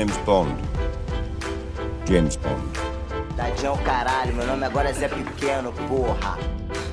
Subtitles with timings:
[0.00, 0.56] name's Bond.
[2.06, 2.62] James Bond.
[3.36, 6.38] Tadinho caralho, meu nome agora é Zé Pequeno, porra.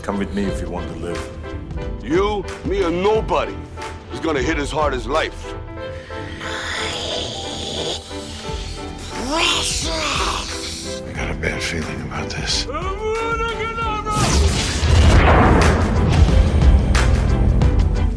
[0.06, 1.22] Come with me if you want to live.
[2.04, 3.56] You, me, or nobody
[4.14, 5.56] is gonna hit as hard as life.
[11.06, 12.68] I got a bad feeling about this.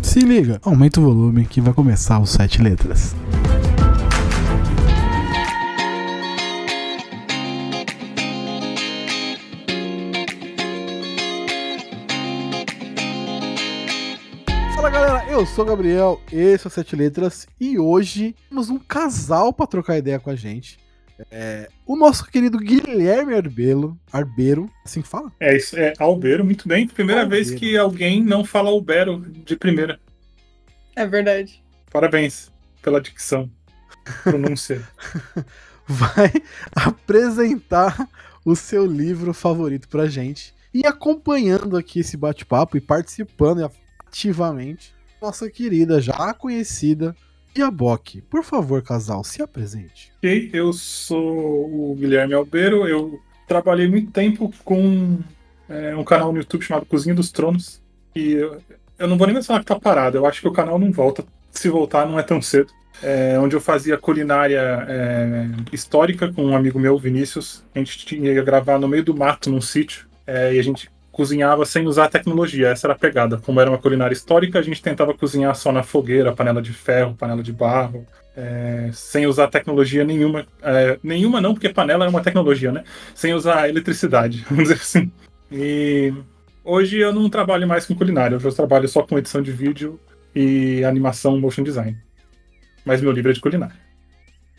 [0.03, 3.15] Se liga, aumenta o volume que vai começar os sete letras.
[15.41, 19.67] Eu sou o Gabriel, esse é o Sete Letras e hoje temos um casal para
[19.67, 20.79] trocar ideia com a gente.
[21.31, 25.33] É, o nosso querido Guilherme Arbelo, Arbeiro, assim que fala?
[25.41, 26.87] É isso, é Albeiro, muito bem.
[26.87, 27.43] Primeira Albeiro.
[27.47, 29.99] vez que alguém não fala Albero de primeira.
[30.95, 31.65] É verdade.
[31.91, 33.51] Parabéns pela dicção.
[34.23, 34.87] Pronúncia.
[35.89, 36.31] vai
[36.77, 38.07] apresentar
[38.45, 40.53] o seu livro favorito pra gente.
[40.75, 43.71] E acompanhando aqui esse bate-papo e participando
[44.07, 47.15] ativamente, nossa querida, já conhecida
[47.55, 48.23] Diabok.
[48.23, 50.13] Por favor, casal, se apresente.
[50.19, 52.87] ok, eu sou o Guilherme Albeiro.
[52.87, 55.19] Eu trabalhei muito tempo com
[55.69, 57.83] é, um canal no YouTube chamado Cozinha dos Tronos.
[58.15, 58.61] E eu,
[58.99, 60.17] eu não vou nem mencionar que tá parado.
[60.17, 61.25] Eu acho que o canal não volta.
[61.51, 62.73] Se voltar, não é tão cedo.
[63.03, 67.65] É, onde eu fazia culinária é, histórica com um amigo meu, Vinícius.
[67.75, 70.07] A gente tinha que gravar no meio do mato, num sítio.
[70.27, 70.89] É, e a gente
[71.21, 73.37] cozinhava sem usar tecnologia, essa era a pegada.
[73.37, 77.15] Como era uma culinária histórica, a gente tentava cozinhar só na fogueira, panela de ferro,
[77.15, 80.47] panela de barro, é, sem usar tecnologia nenhuma.
[80.63, 82.85] É, nenhuma não, porque panela é uma tecnologia, né?
[83.15, 85.13] Sem usar eletricidade, vamos dizer assim.
[85.53, 86.11] E
[86.65, 90.01] hoje eu não trabalho mais com culinária, hoje eu trabalho só com edição de vídeo
[90.35, 91.99] e animação motion design.
[92.83, 93.77] Mas meu livro é de culinária.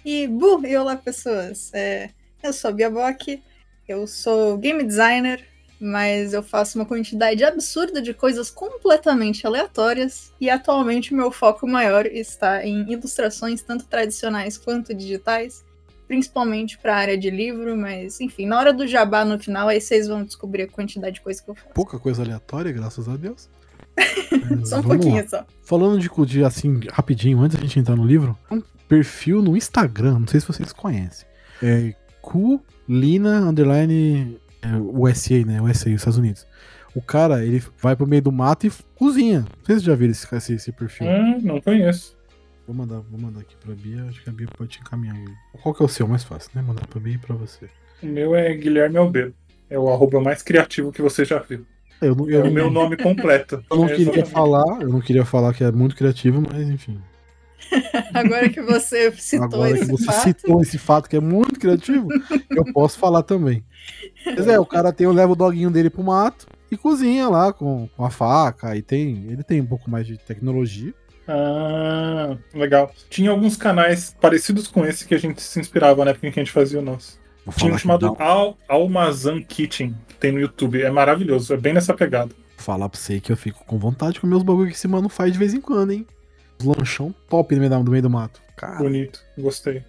[0.05, 1.73] E, bu, e olá, pessoas.
[1.73, 2.11] É,
[2.43, 3.41] eu sou a Bia Bock,
[3.87, 5.50] eu sou game designer,
[5.81, 10.31] mas eu faço uma quantidade absurda de coisas completamente aleatórias.
[10.39, 15.65] E atualmente o meu foco maior está em ilustrações, tanto tradicionais quanto digitais,
[16.07, 19.81] principalmente para a área de livro, mas enfim, na hora do jabá no final, aí
[19.81, 21.73] vocês vão descobrir a quantidade de coisa que eu faço.
[21.73, 23.49] Pouca coisa aleatória, graças a Deus.
[24.63, 25.27] Só um Vamos pouquinho lá.
[25.27, 25.45] só.
[25.63, 30.19] Falando de, de assim, rapidinho, antes da gente entrar no livro, um perfil no Instagram,
[30.19, 31.27] não sei se vocês conhecem.
[31.61, 35.61] É Culina Underline é, USA, né?
[35.61, 36.45] USA, Estados Unidos.
[36.93, 39.39] O cara, ele vai pro meio do mato e cozinha.
[39.41, 41.07] Não sei se vocês já viram esse, esse, esse perfil.
[41.07, 42.17] Hum, não conheço.
[42.67, 45.33] Vou mandar, vou mandar aqui pra Bia, acho que a Bia pode te encaminhar ele.
[45.61, 46.61] Qual que é o seu mais fácil, né?
[46.61, 47.69] Mandar pra Bia e pra você.
[48.01, 49.33] O meu é Guilherme Albeiro.
[49.69, 51.65] É o arroba mais criativo que você já viu.
[52.01, 53.63] Eu não, É eu o não, meu nome completo.
[53.71, 54.31] eu não É, queria exatamente.
[54.31, 56.99] falar, eu não queria falar que é muito criativo, mas enfim.
[58.13, 61.59] Agora que você citou Agora que esse você fato, citou esse fato que é muito
[61.59, 62.07] criativo,
[62.49, 63.63] eu posso falar também.
[64.25, 67.87] Mas é, o cara tem, leva o doguinho dele pro mato e cozinha lá com,
[67.95, 68.75] com a faca.
[68.75, 69.25] E tem.
[69.29, 70.93] Ele tem um pouco mais de tecnologia.
[71.27, 72.91] Ah, legal.
[73.09, 76.39] Tinha alguns canais parecidos com esse que a gente se inspirava na época em que
[76.39, 77.19] a gente fazia o nosso.
[77.45, 80.81] Vou Tinha um que chamado Al Almazan Kitchen, que tem no YouTube.
[80.81, 82.31] É maravilhoso, é bem nessa pegada.
[82.57, 85.09] falar pra você que eu fico com vontade de comer os bagulho que esse mano
[85.09, 86.05] faz de vez em quando, hein?
[86.61, 88.41] Os lanchão top no meio, da- no meio do mato.
[88.55, 89.83] Cara, Bonito, gostei.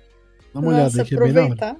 [0.54, 1.76] dá uma olhada Nossa, aqui, é bem aproveitar.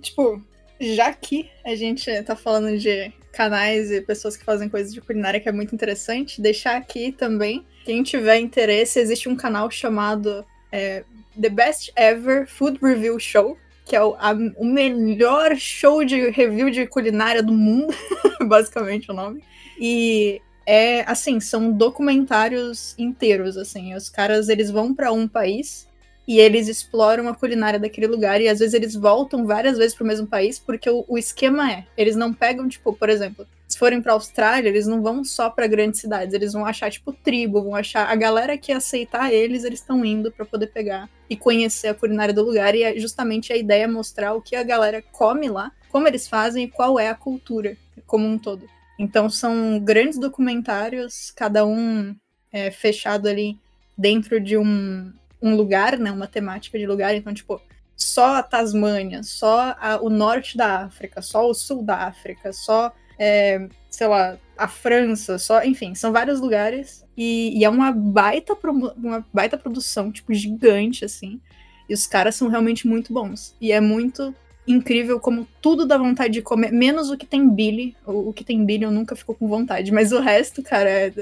[0.00, 0.42] Tipo,
[0.80, 5.40] já que a gente tá falando de canais e pessoas que fazem coisas de culinária
[5.40, 11.04] que é muito interessante, deixar aqui também, quem tiver interesse, existe um canal chamado é,
[11.40, 16.70] The Best Ever Food Review Show, que é o, a- o melhor show de review
[16.70, 17.92] de culinária do mundo,
[18.46, 19.42] basicamente o nome.
[19.80, 23.94] E é assim, são documentários inteiros, assim.
[23.94, 25.88] Os caras, eles vão pra um país
[26.26, 30.06] e eles exploram a culinária daquele lugar e às vezes eles voltam várias vezes pro
[30.06, 34.00] mesmo país porque o, o esquema é, eles não pegam, tipo, por exemplo, se forem
[34.00, 37.74] pra Austrália, eles não vão só pra grandes cidades, eles vão achar, tipo, tribo, vão
[37.74, 41.94] achar a galera que aceitar eles, eles estão indo pra poder pegar e conhecer a
[41.94, 45.48] culinária do lugar e é justamente a ideia é mostrar o que a galera come
[45.48, 47.76] lá, como eles fazem e qual é a cultura
[48.06, 48.66] como um todo.
[48.98, 52.14] Então são grandes documentários, cada um
[52.52, 53.58] é, fechado ali
[53.96, 55.12] dentro de um,
[55.42, 56.10] um lugar, né?
[56.12, 57.14] Uma temática de lugar.
[57.14, 57.60] Então, tipo,
[57.96, 62.92] só a Tasmânia, só a- o norte da África, só o sul da África, só,
[63.18, 67.04] é, sei lá, a França, só, enfim, são vários lugares.
[67.16, 68.56] E, e é uma baita,
[68.96, 71.40] uma baita produção, tipo, gigante, assim.
[71.88, 73.54] E os caras são realmente muito bons.
[73.60, 74.34] E é muito
[74.66, 77.96] incrível como tudo dá vontade de comer, menos o que tem Billy.
[78.06, 81.12] O, o que tem Billy eu nunca fico com vontade, mas o resto, cara, é,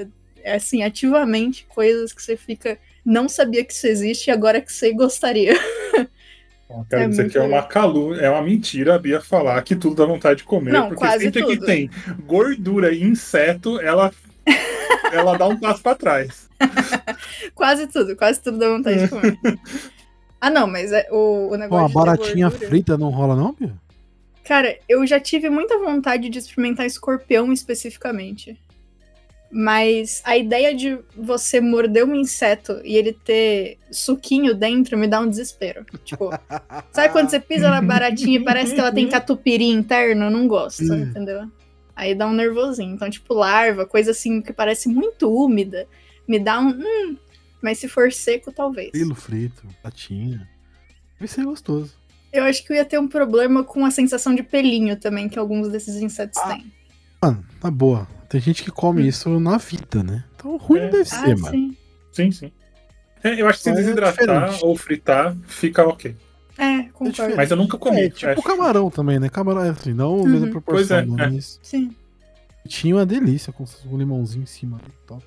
[0.43, 2.77] é assim, ativamente coisas que você fica.
[3.05, 5.53] Não sabia que isso existe e agora que você gostaria.
[6.89, 9.95] Quero É dizer que é uma calúnia, é uma mentira a Bia falar que tudo
[9.95, 11.65] dá vontade de comer, Não, porque sempre que tudo.
[11.65, 11.89] tem
[12.25, 14.11] gordura e inseto, ela,
[15.13, 16.49] ela dá um passo pra trás.
[17.53, 19.37] Quase tudo, quase tudo dá vontade de comer.
[20.43, 23.73] ah, não, mas é, o, o negócio uma baratinha gordura- frita não rola, não, Bia?
[24.43, 28.59] Cara, eu já tive muita vontade de experimentar escorpião especificamente.
[29.49, 35.21] Mas a ideia de você morder um inseto e ele ter suquinho dentro me dá
[35.21, 35.85] um desespero.
[36.03, 36.29] Tipo,
[36.91, 40.25] sabe quando você pisa na baratinha e parece que ela tem catupiry interno?
[40.25, 41.47] Eu não gosto, entendeu?
[41.95, 42.95] Aí dá um nervosinho.
[42.95, 45.87] Então, tipo, larva, coisa assim que parece muito úmida,
[46.27, 46.69] me dá um.
[46.69, 47.15] Hum,
[47.63, 48.91] mas se for seco, talvez.
[48.91, 50.47] Grilo frito, patinha.
[51.17, 51.93] Vai ser gostoso.
[52.31, 55.39] Eu acho que eu ia ter um problema com a sensação de pelinho também, que
[55.39, 56.71] alguns desses insetos Ah, têm.
[57.21, 58.07] Mano, na boa.
[58.27, 60.23] Tem gente que come isso na vida, né?
[60.35, 60.89] Então ruim É.
[60.89, 61.49] deve Ah, ser, mano.
[61.51, 61.77] sim.
[62.11, 62.51] Sim, sim.
[63.23, 64.17] É, eu acho que se É desidratar
[64.49, 64.65] diferente.
[64.65, 66.15] ou fritar, fica ok.
[66.57, 67.11] É, concordo.
[67.11, 67.37] diferente.
[67.37, 68.01] Mas eu nunca comi.
[68.01, 68.41] É, tipo acho.
[68.43, 69.29] camarão também, né?
[69.29, 70.27] Camarão é assim, não Uhum.
[70.27, 71.29] mesma proporção, Pois é, é.
[71.29, 71.95] mas Sim.
[72.67, 74.81] tinha uma delícia com um limãozinho em cima.
[75.07, 75.23] Top.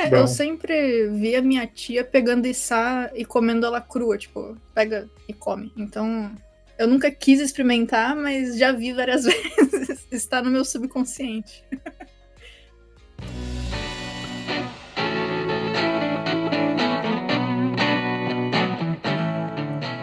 [0.00, 0.16] É, Bom.
[0.16, 5.34] eu sempre vi a minha tia pegando içá e comendo ela crua, tipo, pega e
[5.34, 5.70] come.
[5.76, 6.32] Então,
[6.78, 10.06] eu nunca quis experimentar, mas já vi várias vezes.
[10.10, 11.62] Está no meu subconsciente.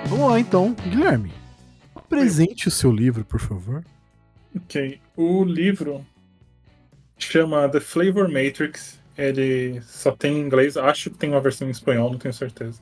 [0.05, 1.33] Vamos lá então, Guilherme.
[1.95, 3.83] Apresente o seu livro, por favor.
[4.55, 5.01] Ok.
[5.15, 6.05] O livro
[7.17, 8.99] chama The Flavor Matrix.
[9.17, 12.79] Ele só tem em inglês, acho que tem uma versão em espanhol, não tenho certeza.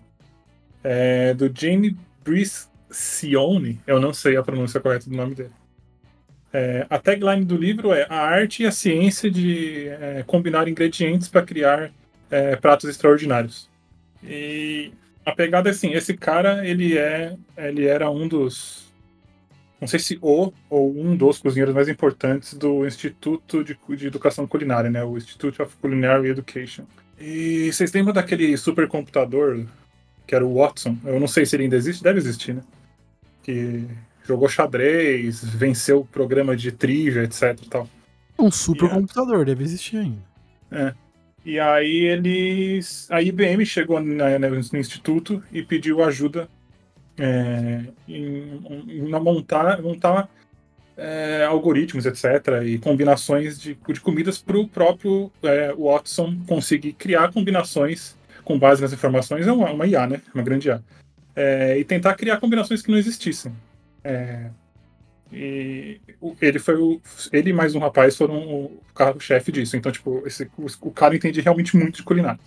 [0.83, 5.51] É do Jamie Briscione, eu não sei a pronúncia correta do nome dele.
[6.51, 11.27] É, a tagline do livro é A arte e a ciência de é, combinar ingredientes
[11.27, 11.91] para criar
[12.31, 13.69] é, pratos extraordinários.
[14.23, 14.91] E
[15.25, 18.84] a pegada é assim, esse cara, ele é ele era um dos
[19.79, 24.47] não sei se o ou um dos cozinheiros mais importantes do Instituto de, de Educação
[24.47, 25.03] Culinária, né?
[25.03, 26.85] O Institute of Culinary Education.
[27.19, 29.65] E vocês lembram daquele supercomputador
[30.27, 30.97] que era o Watson?
[31.05, 32.61] Eu não sei se ele ainda existe, deve existir, né?
[33.43, 33.85] Que
[34.25, 37.87] jogou xadrez, venceu o programa de trivia, etc tal.
[38.39, 40.95] Um super computador, deve existir ainda.
[41.45, 43.07] E aí eles.
[43.11, 46.49] A IBM chegou na- na- no instituto e pediu ajuda
[47.17, 50.29] é, em, em montar, montar
[50.97, 57.31] é, algoritmos, etc., e combinações de, de comidas para o próprio é, Watson conseguir criar
[57.31, 59.47] combinações com base nas informações.
[59.47, 60.21] É uma, uma IA, né?
[60.33, 60.81] Uma grande IA.
[61.35, 63.53] É, e tentar criar combinações que não existissem.
[64.03, 64.49] É,
[65.31, 65.99] e
[66.41, 67.01] ele foi o,
[67.33, 69.75] ele mais um rapaz foram o carro-chefe disso.
[69.75, 72.39] Então, tipo, esse, o, o cara entende realmente muito de culinária.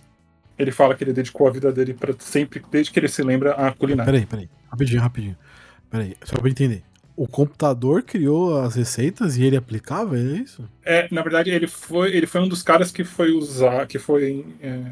[0.59, 3.53] Ele fala que ele dedicou a vida dele para sempre, desde que ele se lembra,
[3.53, 4.11] a culinária.
[4.11, 4.49] Peraí, peraí.
[4.69, 5.37] Rapidinho, rapidinho.
[5.89, 6.83] Peraí, só pra entender.
[7.15, 10.69] O computador criou as receitas e ele aplicava, é isso?
[10.83, 14.45] É, na verdade, ele foi, ele foi um dos caras que foi usar, que foi.
[14.61, 14.91] é,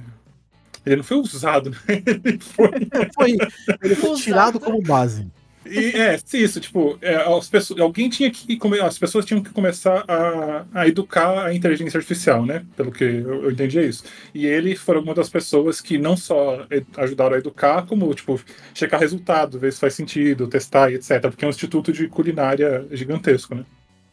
[0.86, 1.78] ele não foi usado, né?
[2.24, 2.70] Ele foi.
[3.14, 3.38] Foi,
[3.84, 5.28] ele foi tirado como base.
[5.70, 8.60] E, é, isso, tipo, é, as pessoas, alguém tinha que.
[8.82, 12.66] As pessoas tinham que começar a, a educar a inteligência artificial, né?
[12.76, 14.04] Pelo que eu, eu entendi é isso.
[14.34, 16.66] E ele foi uma das pessoas que não só
[16.98, 18.40] ajudaram a educar, como, tipo,
[18.74, 21.22] checar resultado, ver se faz sentido, testar e etc.
[21.22, 23.66] Porque é um instituto de culinária gigantesco, né?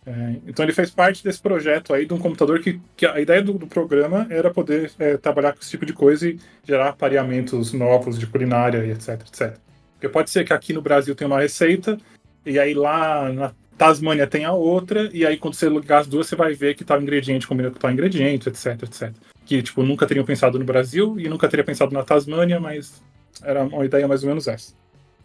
[0.06, 3.42] É, então ele fez parte desse projeto aí de um computador que, que a ideia
[3.42, 7.72] do, do programa era poder é, trabalhar com esse tipo de coisa e gerar pareamentos
[7.72, 9.58] novos de culinária e etc, etc.
[10.04, 11.98] Porque pode ser que aqui no Brasil tem uma receita,
[12.44, 16.26] e aí lá na Tasmânia tem a outra, e aí quando você ligar as duas,
[16.26, 19.12] você vai ver que tal ingrediente combina com tal ingrediente, etc, etc.
[19.46, 23.02] Que, tipo, nunca teriam pensado no Brasil e nunca teria pensado na Tasmânia, mas
[23.42, 24.74] era uma ideia mais ou menos essa.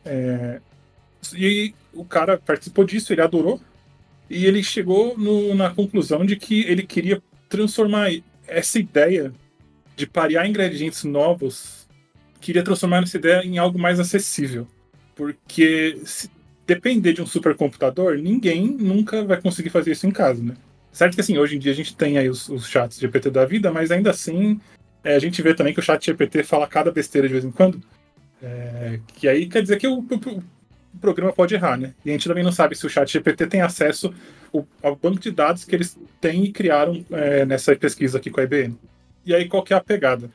[0.06, 0.62] É,
[1.36, 3.60] E o cara participou disso, ele adorou,
[4.30, 8.10] e ele chegou no- na conclusão de que ele queria transformar
[8.48, 9.34] essa ideia
[9.98, 11.79] de parear ingredientes novos,
[12.42, 14.68] queria transformar essa ideia em algo mais acessível.
[15.16, 16.30] Porque se
[16.66, 20.56] depender de um supercomputador, ninguém nunca vai conseguir fazer isso em casa, né?
[20.92, 23.46] Certo que assim, hoje em dia a gente tem aí os, os chats GPT da
[23.46, 24.60] vida, mas ainda assim
[25.04, 27.52] é, a gente vê também que o chat GPT fala cada besteira de vez em
[27.52, 27.82] quando.
[28.42, 30.44] É, que aí quer dizer que o, o-
[30.92, 31.94] o programa pode errar, né?
[32.04, 34.14] E a gente também não sabe se o chat GPT tem acesso
[34.54, 38.40] ao, ao banco de dados que eles têm e criaram é, nessa pesquisa aqui com
[38.40, 38.76] a IBM.
[39.26, 40.30] E aí qual que é a pegada?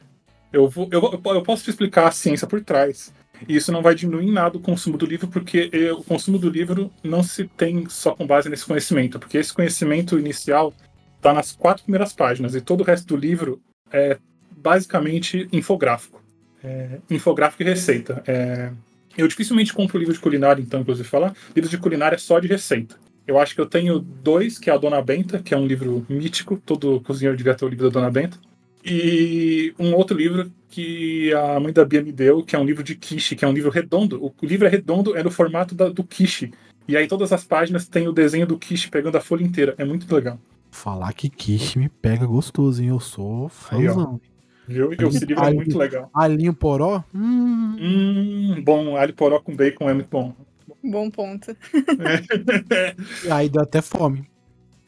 [0.54, 3.12] Eu, vou, eu, eu posso te explicar a ciência por trás.
[3.48, 6.38] E isso não vai diminuir em nada o consumo do livro, porque eh, o consumo
[6.38, 10.72] do livro não se tem só com base nesse conhecimento, porque esse conhecimento inicial
[11.16, 13.60] está nas quatro primeiras páginas, e todo o resto do livro
[13.92, 14.18] é
[14.56, 16.22] basicamente infográfico.
[16.62, 18.22] É, infográfico e receita.
[18.26, 18.70] É,
[19.18, 21.34] Eu dificilmente compro livro de culinária, então, inclusive falar.
[21.54, 22.96] Livros de culinária só de receita.
[23.26, 26.04] Eu acho que eu tenho dois, que é a Dona Benta, que é um livro
[26.08, 28.38] mítico, todo cozinheiro devia ter o livro da Dona Benta.
[28.84, 32.82] E um outro livro que a mãe da Bia me deu, que é um livro
[32.82, 34.22] de quiche, que é um livro redondo.
[34.24, 36.50] O livro é redondo, é no formato da- do quiche.
[36.86, 39.74] E aí todas as páginas tem o desenho do quiche pegando a folha inteira.
[39.78, 40.38] É muito legal.
[40.70, 42.88] Falar que quiche me pega gostoso, hein?
[42.90, 44.20] Eu sou Aí, fãzão.
[44.66, 44.92] Viu?
[44.92, 46.10] E esse livro é Aí- muito legal.
[46.14, 47.02] Alinho poró?
[47.14, 47.76] Hum.
[47.80, 50.34] Hum, bom, alho poró com bacon é muito bom.
[50.82, 51.56] Bom ponto.
[53.30, 54.28] Aí deu até fome.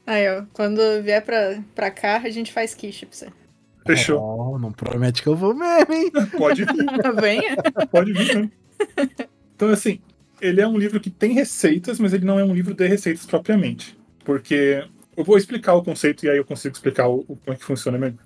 [0.06, 3.28] Aí, ó, quando vier pra, pra cá, a gente faz quiche pra você.
[3.86, 4.20] Fechou.
[4.20, 6.10] Oh, não promete que eu vou mesmo, hein?
[6.36, 6.86] Pode vir,
[7.20, 7.56] Venha.
[7.90, 8.50] pode vir, né?
[9.54, 10.00] Então, assim,
[10.40, 13.24] ele é um livro que tem receitas, mas ele não é um livro de receitas
[13.26, 13.96] propriamente.
[14.24, 14.84] Porque
[15.16, 17.64] eu vou explicar o conceito e aí eu consigo explicar o, o- como é que
[17.64, 18.18] funciona melhor.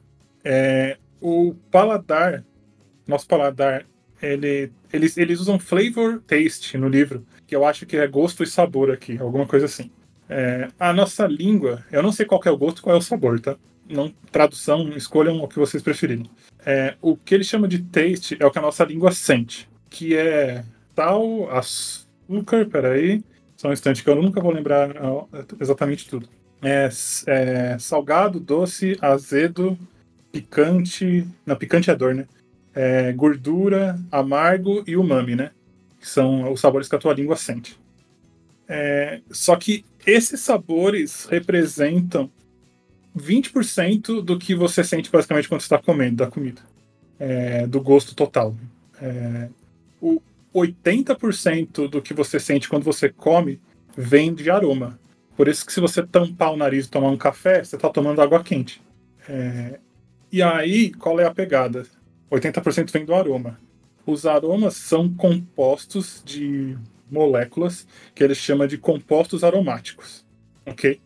[0.43, 2.45] É, o paladar,
[3.07, 3.85] nosso paladar,
[4.23, 8.47] ele, eles, eles usam flavor taste no livro, que eu acho que é gosto e
[8.47, 9.91] sabor aqui, alguma coisa assim.
[10.29, 12.99] É, a nossa língua, eu não sei qual que é o gosto e qual é
[12.99, 13.57] o sabor, tá?
[13.91, 16.31] Não, tradução, escolham o que vocês preferirem.
[16.65, 20.17] É, o que ele chama de taste é o que a nossa língua sente, que
[20.17, 23.23] é sal, açúcar, peraí,
[23.57, 25.27] só um instante que eu nunca vou lembrar ó,
[25.59, 26.29] exatamente tudo.
[26.63, 26.89] É,
[27.27, 29.79] é salgado, doce, azedo,
[30.31, 31.27] picante.
[31.45, 32.27] Não, picante é dor, né?
[32.75, 35.51] É, gordura, amargo e umami, né?
[35.99, 37.79] Que são os sabores que a tua língua sente.
[38.69, 42.31] É, só que esses sabores representam
[43.17, 46.63] 20% do que você sente basicamente quando está comendo da comida,
[47.19, 48.55] é, do gosto total.
[49.01, 49.49] É,
[50.01, 50.21] o
[50.55, 53.61] 80% do que você sente quando você come
[53.97, 54.99] vem de aroma.
[55.37, 58.21] Por isso que se você tampar o nariz e tomar um café, você está tomando
[58.21, 58.83] água quente.
[59.29, 59.79] É,
[60.31, 61.87] e aí, qual é a pegada?
[62.31, 63.59] 80% vem do aroma.
[64.07, 66.77] Os aromas são compostos de
[67.11, 70.25] moléculas que ele chama de compostos aromáticos,
[70.65, 71.01] ok?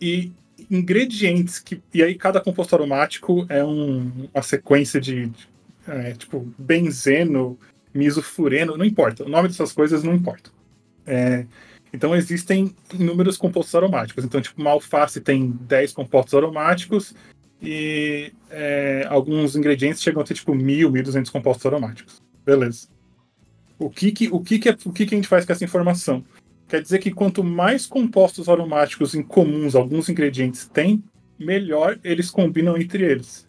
[0.00, 0.32] E
[0.70, 5.48] ingredientes que e aí cada composto aromático é um- uma sequência de, de,
[5.86, 7.58] é, tipo benzeno,
[7.94, 9.24] misofureno, não importa.
[9.24, 10.50] O nome dessas coisas não importa.
[11.06, 11.46] É,
[11.92, 14.24] então existem inúmeros compostos aromáticos.
[14.24, 17.14] Então, tipo, uma alface tem 10 compostos aromáticos
[17.62, 22.20] e é, alguns ingredientes chegam a ter tipo 1.000, 1.200 compostos aromáticos.
[22.44, 22.88] Beleza.
[23.78, 25.64] O que que, o que, que, é- o que, que a gente faz com essa
[25.64, 26.24] informação?
[26.68, 31.02] Quer dizer que quanto mais compostos aromáticos incomuns alguns ingredientes têm,
[31.38, 33.46] melhor eles combinam entre eles.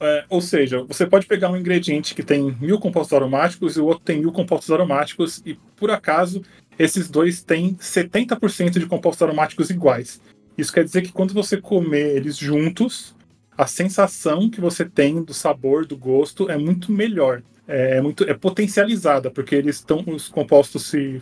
[0.00, 3.86] É, ou seja, você pode pegar um ingrediente que tem mil compostos aromáticos e o
[3.86, 6.42] outro tem mil compostos aromáticos, e por acaso
[6.78, 10.20] esses dois têm 70% de compostos aromáticos iguais.
[10.58, 13.14] Isso quer dizer que quando você comer eles juntos,
[13.56, 17.42] a sensação que você tem do sabor, do gosto, é muito melhor.
[17.66, 20.04] É, muito, é potencializada, porque eles estão.
[20.06, 21.20] Os compostos se.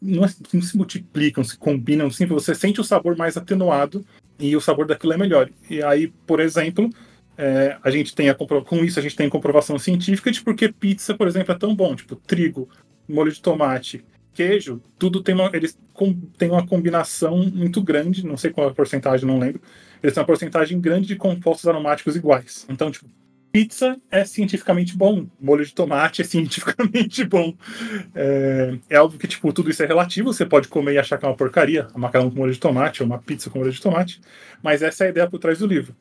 [0.00, 4.04] Não, é- não se multiplicam, se combinam, assim, você sente o sabor mais atenuado
[4.38, 5.50] e o sabor daquilo é melhor.
[5.68, 6.88] E aí, por exemplo,
[7.36, 11.14] é, a gente tem a com isso a gente tem comprovação científica de porque pizza,
[11.14, 11.94] por exemplo, é tão bom.
[11.94, 12.68] Tipo, trigo,
[13.08, 18.36] molho de tomate, queijo, tudo tem uma, eles com, têm uma combinação muito grande, não
[18.36, 19.60] sei qual é a porcentagem, não lembro.
[20.02, 22.66] Eles têm uma porcentagem grande de compostos aromáticos iguais.
[22.68, 23.06] Então, tipo,
[23.52, 27.54] pizza é cientificamente bom, molho de tomate é cientificamente bom.
[28.14, 31.28] É, é que, tipo, tudo isso é relativo, você pode comer e achar que é
[31.28, 34.20] uma porcaria, um macarrão com molho de tomate ou uma pizza com molho de tomate,
[34.62, 35.94] mas essa é a ideia por trás do livro,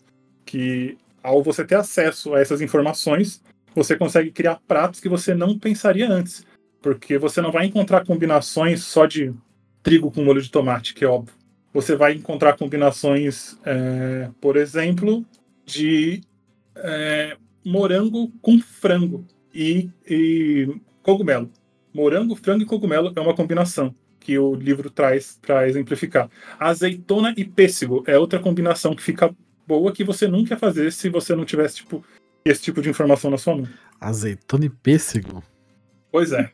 [0.46, 3.42] que ao você ter acesso a essas informações,
[3.76, 6.46] você consegue criar pratos que você não pensaria antes,
[6.82, 9.34] porque você não vai encontrar combinações só de
[9.84, 11.36] trigo com molho de tomate, que é óbvio.
[11.74, 15.24] Você vai encontrar combinações, é, por exemplo,
[15.66, 16.22] de
[16.84, 20.68] é, morango com frango e, e
[21.04, 21.52] cogumelo.
[21.94, 26.30] Morango, frango e cogumelo é uma combinação que o livro traz para exemplificar.
[26.60, 29.34] Azeitona e pêssego é outra combinação que fica
[29.66, 32.04] boa que você nunca ia fazer se você não tivesse tipo
[32.44, 33.68] esse tipo de informação na sua mão.
[34.00, 35.44] Azeitona e pêssego.
[36.12, 36.52] Pois é.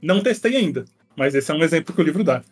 [0.00, 0.84] Não testei ainda,
[1.16, 2.42] mas esse é um exemplo que o livro dá.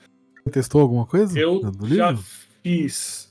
[0.45, 1.39] Você testou alguma coisa?
[1.39, 2.17] Eu já
[2.63, 3.29] fiz.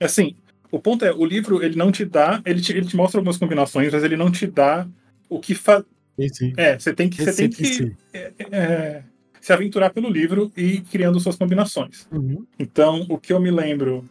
[0.00, 0.36] Assim,
[0.70, 3.36] o ponto é, o livro ele não te dá, ele te, ele te mostra algumas
[3.36, 4.86] combinações, mas ele não te dá
[5.28, 5.84] o que fa...
[6.18, 6.52] Sim, sim.
[6.56, 7.96] É, você tem que, você tem que si.
[8.50, 9.02] é,
[9.40, 12.08] se aventurar pelo livro e ir criando suas combinações.
[12.10, 12.44] Uhum.
[12.58, 14.04] Então, o que eu me lembro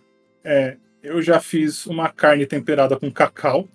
[0.44, 3.68] é, eu já fiz uma carne temperada com cacau.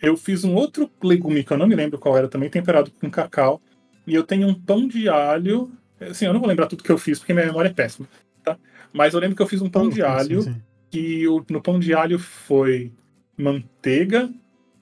[0.00, 3.10] Eu fiz um outro legume que eu não me lembro qual era também temperado com
[3.10, 3.60] cacau.
[4.06, 5.70] E eu tenho um pão de alho.
[6.00, 8.08] Assim, eu não vou lembrar tudo que eu fiz porque minha memória é péssima,
[8.42, 8.58] tá?
[8.92, 10.40] Mas eu lembro que eu fiz um pão de alho.
[10.90, 12.92] Que o- no pão de alho foi
[13.36, 14.30] manteiga,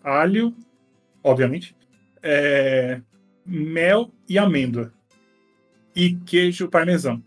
[0.02, 0.54] alho,
[1.23, 1.76] obviamente,
[2.23, 3.00] é,
[3.44, 4.92] mel e amêndoa.
[5.94, 7.23] E queijo parmesão.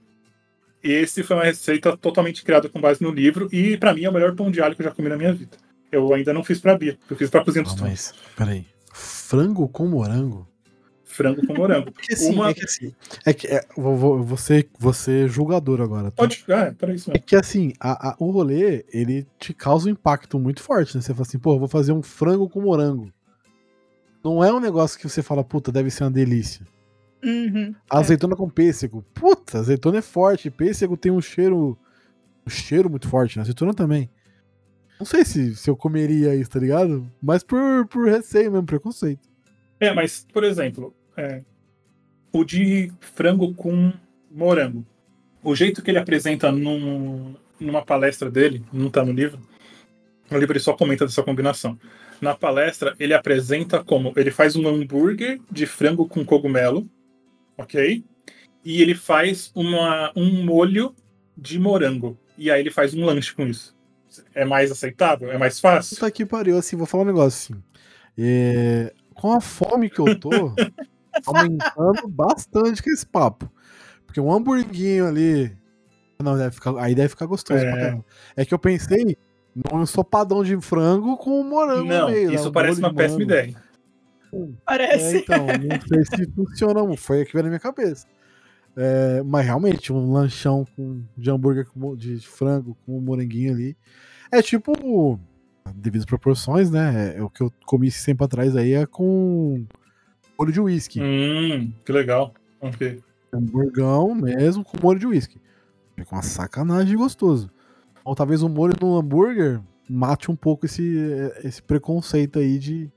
[0.84, 4.14] Esse foi uma receita totalmente criada com base no livro e pra mim é o
[4.14, 5.58] melhor pão de alho que eu já comi na minha vida.
[5.92, 7.88] Eu ainda não fiz pra Bia, eu fiz pra cozinha dos Ah, Tons.
[7.90, 8.66] mas, peraí.
[8.94, 10.48] Frango com morango?
[11.08, 11.90] Frango com morango.
[11.94, 12.94] Porque assim, Uma- é que assim.
[13.26, 16.12] É que, é, você, você é julgador agora.
[16.12, 16.18] Tá?
[16.18, 16.44] Pode.
[16.50, 17.26] Ah, é, para isso É mesmo.
[17.26, 21.02] que assim, a- a- o rolê, ele te causa um impacto muito forte, né?
[21.02, 23.12] Você fala assim, pô, eu vou fazer um frango com morango.
[24.24, 26.66] Não é um negócio que você fala, puta, deve ser uma delícia.
[27.24, 27.74] Uhum.
[27.90, 29.04] Azeitona com pêssego.
[29.14, 30.52] Puta, azeitona é forte.
[30.52, 31.78] Pêssego tem um cheiro.
[32.46, 33.42] Um cheiro muito forte, né?
[33.42, 34.10] Azeitona também.
[35.00, 37.10] Não sei se, se eu comeria isso, tá ligado?
[37.22, 39.28] Mas por, por receio mesmo, preconceito.
[39.80, 41.42] É, mas, por exemplo, é,
[42.32, 43.94] o de frango com
[44.32, 44.86] morango.
[45.44, 49.40] O jeito que ele apresenta num- numa palestra dele, não tá no livro,
[50.30, 51.80] no livro ele só comenta dessa combinação.
[52.20, 56.90] Na palestra, ele apresenta como ele faz um hambúrguer de frango com cogumelo,
[57.58, 58.04] ok?
[58.66, 60.94] E ele faz uma, um molho
[61.38, 62.18] de morango.
[62.38, 63.76] E aí ele faz um lanche com isso.
[64.34, 65.32] É mais aceitável?
[65.32, 65.96] É mais fácil?
[65.96, 67.64] Puta que pariu, assim, vou falar um negócio assim.
[68.18, 68.94] É,
[69.28, 70.30] com a fome que eu tô,
[71.28, 73.52] aumentando bastante com esse papo.
[74.06, 75.56] Porque um hamburguinho ali.
[76.24, 78.00] Não, deve ficar, aí deve ficar gostoso É.
[78.38, 79.18] É que eu pensei
[79.54, 82.30] num ensopadão de frango com morango no Não, meio.
[82.30, 82.36] né?
[82.36, 83.56] isso Um parece uma péssima ideia.
[84.34, 85.18] É, Parece.
[85.18, 88.08] então, não sei se funciona, foi aqui que veio na minha cabeça.
[88.76, 93.76] É, mas realmente, um lanchão com, de hambúrguer com, de frango com um moranguinho ali.
[94.32, 95.20] É tipo,
[95.76, 97.16] devido às proporções, né?
[97.18, 99.66] É, o que eu comi esse tempo atrás aí é com
[100.38, 101.02] molho de uísque.
[101.02, 102.34] Hum, que legal.
[102.62, 103.02] Ok.
[103.34, 105.40] Hamburgão mesmo com molho de uísque.
[105.96, 107.50] Fica uma sacanagem gostoso.
[108.04, 110.96] Ou talvez o molho no hambúrguer mate um pouco esse,
[111.44, 112.92] esse preconceito aí de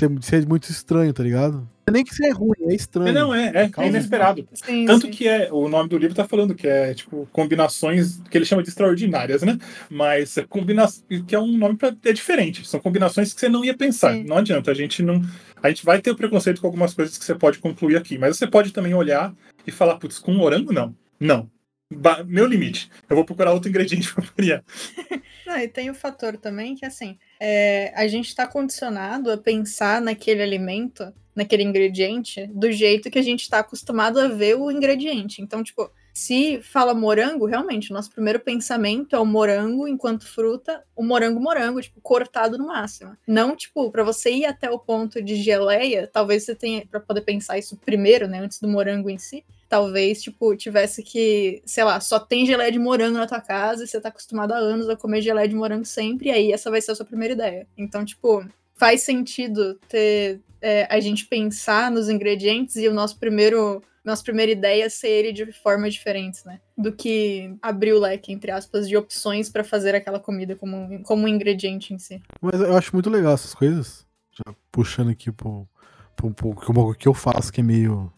[0.00, 1.56] ser, ser muito estranho, tá ligado?
[1.56, 3.12] Não é nem que seja ruim, é estranho.
[3.12, 4.46] Não, é, é, é inesperado.
[4.52, 5.12] Sim, Tanto sim.
[5.12, 8.62] que é, o nome do livro tá falando que é, tipo, combinações que ele chama
[8.62, 9.58] de extraordinárias, né?
[9.90, 10.86] Mas é combina
[11.26, 12.66] que é um nome pra, é diferente.
[12.66, 14.14] São combinações que você não ia pensar.
[14.14, 14.24] Sim.
[14.24, 15.20] Não adianta, a gente não.
[15.62, 18.16] A gente vai ter o preconceito com algumas coisas que você pode concluir aqui.
[18.16, 19.34] Mas você pode também olhar
[19.66, 20.94] e falar, putz, com morango não.
[21.18, 21.50] Não.
[21.92, 22.88] Ba- meu limite.
[23.08, 24.62] Eu vou procurar outro ingrediente pra variar.
[25.44, 30.00] Não, e tem o fator também que, assim, é, a gente está condicionado a pensar
[30.02, 35.40] naquele alimento, naquele ingrediente, do jeito que a gente está acostumado a ver o ingrediente.
[35.40, 40.84] Então, tipo, se fala morango, realmente, o nosso primeiro pensamento é o morango enquanto fruta,
[40.94, 43.16] o morango morango, tipo, cortado no máximo.
[43.26, 47.22] Não, tipo, para você ir até o ponto de geleia, talvez você tenha, para poder
[47.22, 52.00] pensar isso primeiro, né, antes do morango em si, talvez, tipo, tivesse que, sei lá,
[52.00, 54.96] só tem geleia de morango na tua casa e você tá acostumado há anos a
[54.96, 57.66] comer geleia de morango sempre, e aí essa vai ser a sua primeira ideia.
[57.78, 63.80] Então, tipo, faz sentido ter é, a gente pensar nos ingredientes e o nosso primeiro.
[64.02, 66.58] Nossa primeira ideia ser ele de formas diferentes, né?
[66.76, 71.24] Do que abrir o leque, entre aspas, de opções pra fazer aquela comida como, como
[71.24, 72.20] um ingrediente em si.
[72.40, 74.06] Mas eu acho muito legal essas coisas.
[74.32, 75.68] Já puxando aqui pro,
[76.16, 78.10] pro que eu- que eu faço que é meio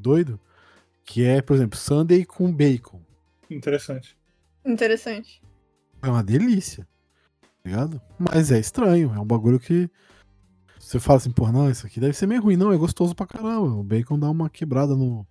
[0.00, 0.38] doido.
[1.04, 3.00] Que é, por exemplo, sundae com bacon.
[3.50, 4.16] Interessante.
[4.64, 5.42] Interessante.
[6.02, 6.86] É uma delícia.
[7.42, 8.00] Tá ligado?
[8.18, 9.12] Mas é estranho.
[9.14, 9.88] É um bagulho que.
[10.78, 12.56] Você fala assim, pô, não, isso aqui deve ser meio ruim.
[12.56, 13.68] Não, é gostoso pra caramba.
[13.74, 15.26] O bacon dá uma quebrada no,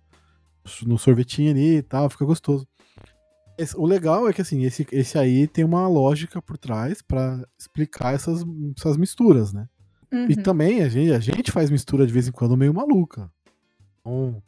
[0.84, 2.66] no sorvetinho ali e tal, fica gostoso.
[3.56, 7.46] Esse- o legal é que assim, esse, esse aí tem uma lógica por trás pra
[7.56, 8.44] explicar essas,
[8.76, 9.68] essas misturas, né?
[10.12, 10.42] E Uhum.
[10.42, 13.30] também a gente, a gente faz mistura de vez em quando meio maluca.
[14.00, 14.42] Então,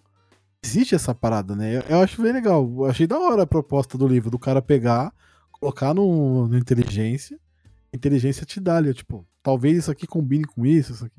[0.66, 1.76] existe essa parada, né?
[1.76, 2.62] Eu, eu acho bem legal.
[2.78, 5.12] Eu achei da hora a proposta do livro, do cara pegar,
[5.52, 7.38] colocar no, no inteligência,
[7.92, 11.16] inteligência te dá ali, tipo, talvez isso aqui combine com isso, isso aqui.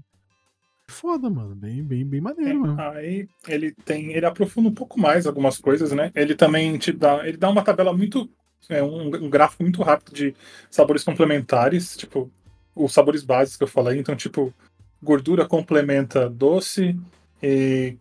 [0.89, 1.55] Foda, mano.
[1.55, 2.79] Bem, bem, bem maneiro mesmo.
[2.79, 6.11] Aí ele tem, ele aprofunda um pouco mais algumas coisas, né?
[6.15, 8.29] Ele também te dá, ele dá uma tabela muito,
[8.69, 10.35] é, um, um gráfico muito rápido de
[10.69, 12.31] sabores complementares, tipo
[12.73, 13.99] os sabores básicos que eu falei.
[13.99, 14.53] Então, tipo,
[15.01, 16.97] gordura complementa doce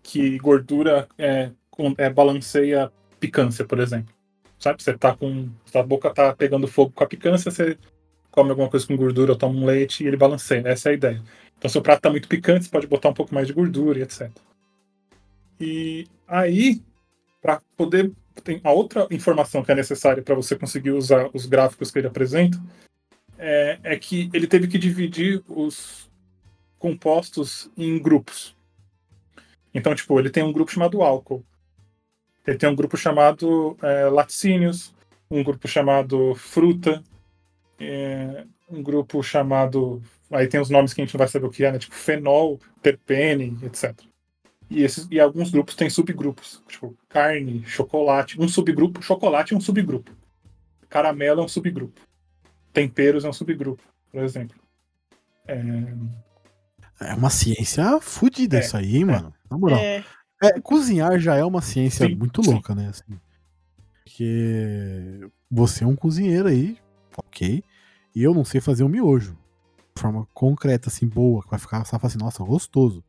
[0.02, 1.50] que gordura é,
[1.98, 4.14] é, balanceia picância, por exemplo.
[4.58, 4.82] Sabe?
[4.82, 7.76] Você tá com, sua boca tá pegando fogo com a picância, você
[8.30, 10.62] come alguma coisa com gordura, ou toma um leite e ele balanceia.
[10.66, 11.22] Essa é a ideia.
[11.58, 14.02] Então, seu prato tá muito picante, você pode botar um pouco mais de gordura e
[14.02, 14.30] etc.
[15.60, 16.82] E aí,
[17.40, 18.12] para poder.
[18.44, 22.06] Tem a outra informação que é necessária para você conseguir usar os gráficos que ele
[22.06, 22.60] apresenta
[23.38, 26.10] é, é que ele teve que dividir os
[26.78, 28.55] compostos em grupos.
[29.76, 31.44] Então, tipo, ele tem um grupo chamado álcool.
[32.46, 34.94] Ele tem um grupo chamado é, laticínios,
[35.30, 37.04] um grupo chamado fruta,
[37.78, 40.02] é, um grupo chamado.
[40.30, 41.78] Aí tem os nomes que a gente não vai saber o que é, né?
[41.78, 44.00] Tipo fenol, terpene, etc.
[44.70, 46.62] E, esses, e alguns grupos têm subgrupos.
[46.66, 48.40] Tipo, carne, chocolate.
[48.40, 50.10] Um subgrupo, chocolate é um subgrupo.
[50.88, 52.00] Caramelo é um subgrupo.
[52.72, 54.56] Temperos é um subgrupo, por exemplo.
[55.46, 55.54] É,
[56.98, 59.35] É uma ciência fodida É, isso aí, hein, mano.
[59.50, 59.78] Na moral.
[59.78, 60.04] É,
[60.42, 62.52] É, cozinhar já é uma ciência Sim, muito sim.
[62.52, 62.88] louca, né?
[62.88, 63.18] assim.
[64.04, 66.78] Porque você é um cozinheiro aí,
[67.16, 67.62] ok.
[68.14, 69.36] E eu não sei fazer um miojo.
[69.94, 73.02] De forma concreta, assim, boa, que vai ficar, falar assim, nossa, gostoso.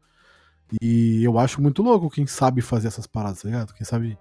[0.82, 3.73] E eu acho muito louco quem sabe fazer essas paradas, tá ligado?
[3.73, 4.17] Quem sabe.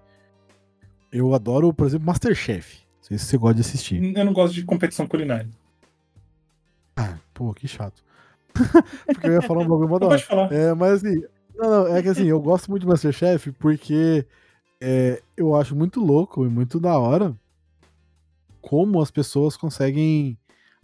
[1.11, 2.79] Eu adoro, por exemplo, Masterchef.
[2.97, 4.01] Não sei se você gosta de assistir.
[4.15, 5.49] eu não gosto de competição culinária.
[6.95, 8.03] Ah, pô, que chato.
[9.05, 10.15] Porque eu ia falar um bagulho mó da hora.
[10.15, 10.51] pode falar.
[10.51, 11.21] É, mas assim,
[11.57, 14.25] não, não, é que assim, eu gosto muito de Masterchef porque
[14.81, 17.35] é, eu acho muito louco e muito da hora
[18.61, 20.37] como as pessoas conseguem,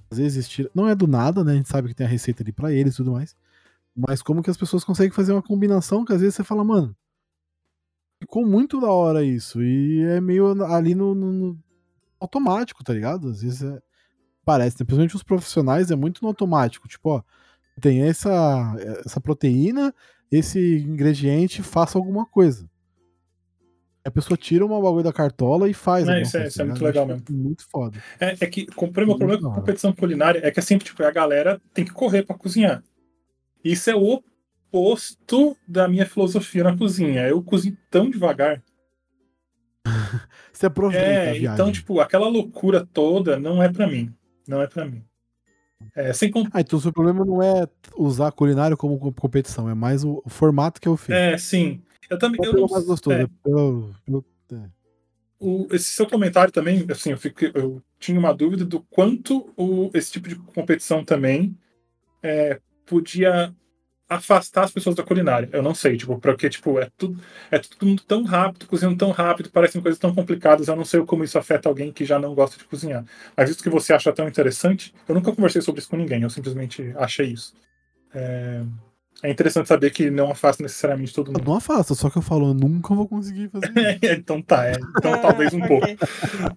[0.10, 1.54] às vezes, tira- não é do nada, né?
[1.54, 3.36] A gente sabe que tem a receita ali pra eles e tudo mais,
[3.96, 6.96] mas como que as pessoas conseguem fazer uma combinação que às vezes você fala, mano,
[8.22, 11.60] ficou muito da hora isso, e é meio ali no, no- no
[12.20, 13.30] automático, tá ligado?
[13.30, 13.82] Às vezes é-
[14.46, 14.86] parece, né?
[14.86, 17.24] principalmente os profissionais, é muito no automático, tipo, ó,
[17.82, 19.94] tem essa, essa proteína,
[20.38, 22.70] esse ingrediente, faça alguma coisa.
[24.06, 26.08] A pessoa tira uma bagulho da cartola e faz.
[26.10, 27.08] É, isso é- coisa, isso é tá muito ligado?
[27.08, 28.04] legal acho Muito foda.
[28.20, 31.12] É, é que o meu problema com competição culinária é que é sempre, tipo, a
[31.12, 32.84] galera tem que correr pra cozinhar.
[33.64, 34.22] Isso é o
[34.74, 37.28] oposto da minha filosofia na cozinha.
[37.28, 38.62] Eu cozinho tão devagar.
[40.52, 44.14] Você aproveita É, então, tipo, aquela loucura toda não é pra mim.
[44.48, 45.04] Não é pra mim.
[45.96, 47.68] É, sem con- Ah, então o seu problema não é
[47.98, 51.16] usar a culinária como co- competição, é mais o, formato que eu fiz.
[51.16, 51.82] é, sim.
[52.10, 52.40] Eu também.
[52.44, 54.26] Eu não, mais gostoso, é, é pelo, pelo-
[55.40, 59.90] o- esse seu comentário também, assim, eu, fiquei- eu tinha uma dúvida do quanto o-
[59.94, 61.58] esse tipo de competição também
[62.22, 63.54] é, podia
[64.10, 65.50] afastar as pessoas da culinária.
[65.52, 69.50] Eu não sei, tipo, porque tipo, é tudo, é tudo tão rápido, cozinhando tão rápido,
[69.50, 72.58] parecem coisas tão complicadas, eu não sei como isso afeta alguém que já não gosta
[72.58, 73.04] de cozinhar.
[73.36, 76.30] Mas visto que você acha tão interessante, eu nunca conversei sobre isso com ninguém, eu
[76.30, 77.54] simplesmente achei isso.
[78.14, 78.62] É,
[79.24, 81.44] é interessante saber que não afasta necessariamente todo mundo.
[81.44, 84.00] Não afasta, só que eu falo, eu nunca vou conseguir fazer isso.
[84.14, 84.74] então tá, é.
[84.98, 85.88] Então talvez um pouco.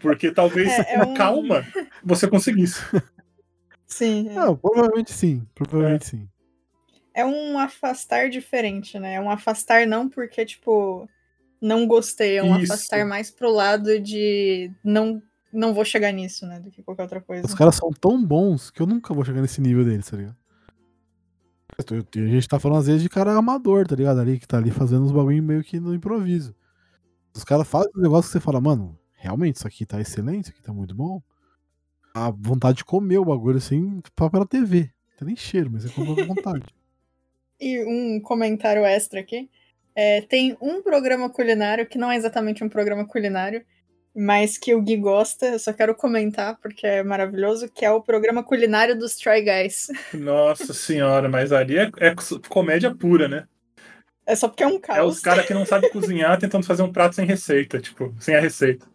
[0.01, 1.65] Porque talvez É, é com um- calma
[2.05, 2.83] você conseguisse.
[3.87, 4.29] Sim.
[4.31, 4.35] é.
[4.35, 5.47] Não, provavelmente sim.
[5.55, 6.29] Provavelmente sim.
[7.17, 9.15] É um afastar diferente, né?
[9.15, 11.09] É um afastar não porque, tipo,
[11.59, 12.71] não gostei, é um Isso.
[12.71, 16.61] afastar mais pro lado de não, não vou chegar nisso, né?
[16.61, 17.47] Do que qualquer outra coisa.
[17.47, 20.37] Os caras são tão bons que eu nunca vou chegar nesse nível deles, tá ligado?
[21.79, 24.21] A gente tá falando às vezes de cara amador, tá ligado?
[24.21, 26.55] Ali que tá ali fazendo uns bagulho meio que no improviso.
[27.35, 30.51] Os caras fazem um negócio que você fala, mano, realmente isso aqui tá excelente, isso
[30.51, 31.23] aqui tá muito bom.
[32.15, 34.91] A vontade de comer o bagulho assim, pra pela TV.
[35.13, 36.76] Não tem nem cheiro, mas você come com vontade.
[37.61, 39.49] E um comentário extra aqui.
[39.95, 43.65] É, tem um programa culinário que não é exatamente um programa culinário,
[44.15, 48.03] mas que o Gui gosta, eu só quero comentar porque é maravilhoso, que é o
[48.03, 49.87] programa culinário dos Try Guys.
[50.13, 52.15] Nossa senhora, mas ali é, é
[52.49, 53.47] comédia pura, né?
[54.27, 55.17] É só porque é um É caos.
[55.17, 58.41] os caras que não sabem cozinhar tentando fazer um prato sem receita, tipo, sem a
[58.41, 58.87] receita.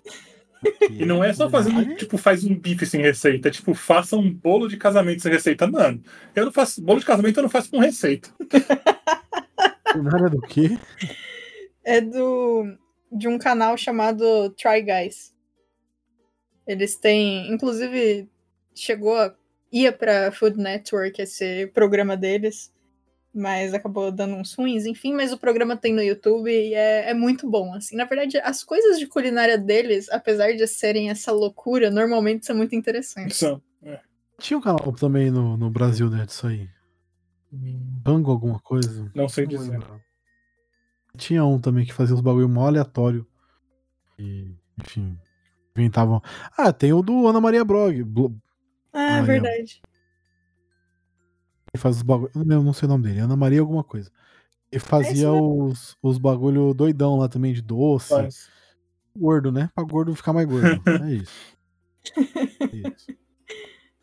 [0.90, 4.32] E não é só fazendo, tipo, faz um bife sem receita, é tipo, faça um
[4.32, 5.66] bolo de casamento sem receita.
[5.68, 6.04] Mano,
[6.36, 6.82] eu não faço.
[6.82, 8.30] Bolo de casamento eu não faço com receita.
[9.96, 10.78] Nada do quê?
[11.84, 12.78] É do
[13.12, 15.34] de um canal chamado Try Guys.
[16.66, 18.30] Eles têm, inclusive,
[18.74, 19.36] chegou a
[19.72, 22.72] ia para Food Network esse programa deles,
[23.34, 27.14] mas acabou dando uns ruins, enfim, mas o programa tem no YouTube e é, é
[27.14, 27.96] muito bom, assim.
[27.96, 32.76] Na verdade, as coisas de culinária deles, apesar de serem essa loucura, normalmente são muito
[32.76, 33.38] interessantes.
[33.38, 33.62] São.
[33.84, 34.00] É.
[34.40, 36.68] Tinha um canal também no, no Brasil, né, disso aí.
[37.52, 39.12] Bango alguma coisa.
[39.14, 39.72] Não sei Não dizer.
[39.72, 40.02] lembro.
[41.18, 43.28] Tinha um também que fazia uns bagulho mó aleatório.
[44.18, 44.48] E,
[44.80, 45.18] enfim,
[45.76, 46.22] inventavam.
[46.58, 48.04] Ah, tem o do Ana Maria Brog.
[48.04, 48.36] Blo-
[48.94, 49.22] Ah, é.
[49.22, 49.82] verdade.
[51.74, 52.32] Ele faz os bagulho.
[52.36, 53.20] Eu não sei o nome dele.
[53.20, 54.12] Ana Maria alguma coisa.
[54.72, 55.66] Ele fazia mesmo.
[55.66, 58.14] os, os bagulho doidão lá também de doce.
[58.14, 58.50] Mas,
[59.16, 59.70] Gordo, né?
[59.76, 60.82] Pra gordo ficar mais gordo.
[61.04, 61.58] é isso.
[62.18, 63.22] É isso.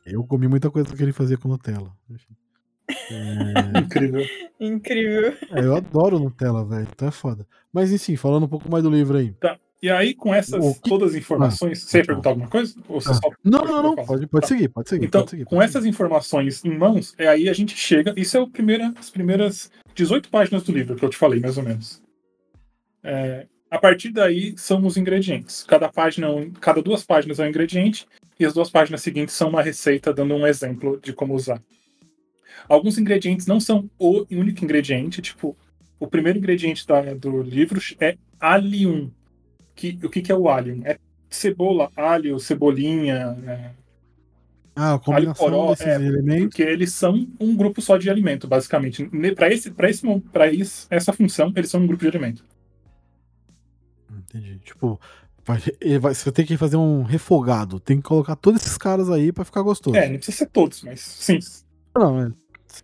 [0.05, 1.95] Eu comi muita coisa que ele fazia com Nutella.
[3.11, 4.25] É, incrível.
[4.59, 5.37] Incrível.
[5.51, 6.89] é, eu adoro Nutella, velho.
[6.91, 7.47] Então é foda.
[7.73, 9.35] Mas enfim, falando um pouco mais do livro aí.
[9.81, 12.75] E aí, com essas que- todas as informações, você ia perguntar alguma coisa?
[12.89, 13.15] Ou você Ah.
[13.15, 13.95] só Não, pode não, não.
[13.95, 14.49] Pode, pode Tá.
[14.49, 15.07] seguir, pode seguir.
[15.07, 18.13] Então, pode seguir, com pode essas informações em mãos, é aí a gente chega.
[18.17, 21.57] Isso é o primeira, as primeiras 18 páginas do livro que eu te falei, mais
[21.57, 22.03] ou menos.
[23.05, 25.63] É, a partir daí são os ingredientes.
[25.63, 28.05] Cada página, é cada duas páginas é um ingrediente
[28.39, 31.63] e as duas páginas seguintes são uma receita dando um exemplo de como usar.
[32.69, 35.57] Alguns ingredientes não são o único ingrediente, tipo
[36.01, 39.11] o primeiro ingrediente da- do livro é allium.
[39.79, 40.81] Que, o que, que é o allium?
[40.85, 40.99] É
[41.31, 43.71] cebola, alho, cebolinha, é,
[44.75, 46.49] Ah, a combinação poró, desses é, elementos.
[46.49, 49.09] porque eles são um grupo só de alimento, basicamente.
[49.37, 52.45] Para esse, pra esse, pra isso, essa função, eles são um grupo de alimento.
[54.11, 54.59] Entendi.
[54.65, 55.01] Tipo,
[55.45, 55.59] vai,
[56.01, 57.79] vai- você ter que fazer um refogado.
[57.79, 59.97] Tem que colocar todos esses caras aí pra ficar gostoso.
[59.97, 61.39] É, não precisa ser todos, mas sim.
[61.97, 62.33] Não, é.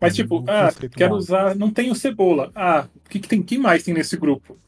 [0.01, 2.51] Mas tipo, ah, quero usar, não tenho cebola.
[2.55, 3.43] Ah, o que, que tem?
[3.43, 4.59] que mais tem nesse grupo?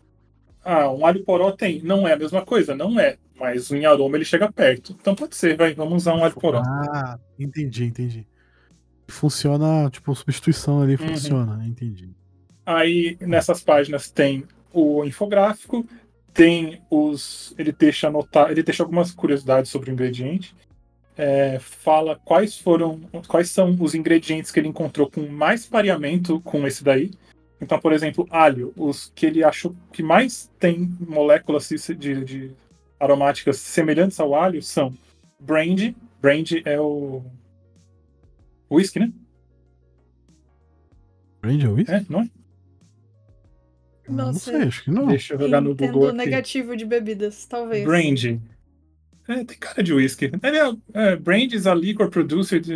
[0.68, 1.80] Ah, um alho poró tem.
[1.82, 3.16] Não é a mesma coisa, não é.
[3.38, 4.96] Mas em aroma ele chega perto.
[5.00, 6.60] Então pode ser, vai, vamos usar um alho poró.
[6.66, 8.26] Ah, entendi, entendi.
[9.08, 11.08] Funciona, tipo, substituição ali Uhum.
[11.08, 12.10] funciona, entendi.
[12.64, 15.86] Aí nessas páginas tem o infográfico,
[16.34, 17.54] tem os.
[17.56, 20.54] Ele deixa anotar, ele deixa algumas curiosidades sobre o ingrediente.
[21.18, 26.66] é, fala quais foram, quais são os ingredientes que ele encontrou com mais pareamento com
[26.66, 27.10] esse daí.
[27.60, 32.50] Então, por exemplo, alho, os que ele achou que mais tem moléculas de, de-
[33.00, 34.94] aromáticas semelhantes ao alho são
[35.40, 35.96] brandy.
[36.20, 37.22] Brandy é o
[38.70, 39.10] whisky, né?
[41.40, 41.92] Brand ou isso?
[41.92, 42.30] É, não é?
[44.08, 44.50] Não Nossa.
[44.50, 45.06] sei, acho que não.
[45.06, 46.16] Deixa eu jogar no Google aqui.
[46.16, 47.84] negativo de bebidas, talvez.
[47.84, 48.40] Brandy.
[49.28, 50.26] É, tem cara de whisky.
[50.42, 52.74] Ele é, é, Brandy is a liquor producer de.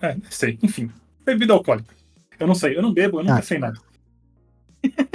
[0.00, 0.90] É, não sei, enfim.
[1.24, 1.94] Bebida alcoólica.
[2.38, 3.42] Eu não sei, eu não bebo, eu nunca Ah.
[3.42, 3.80] sei nada.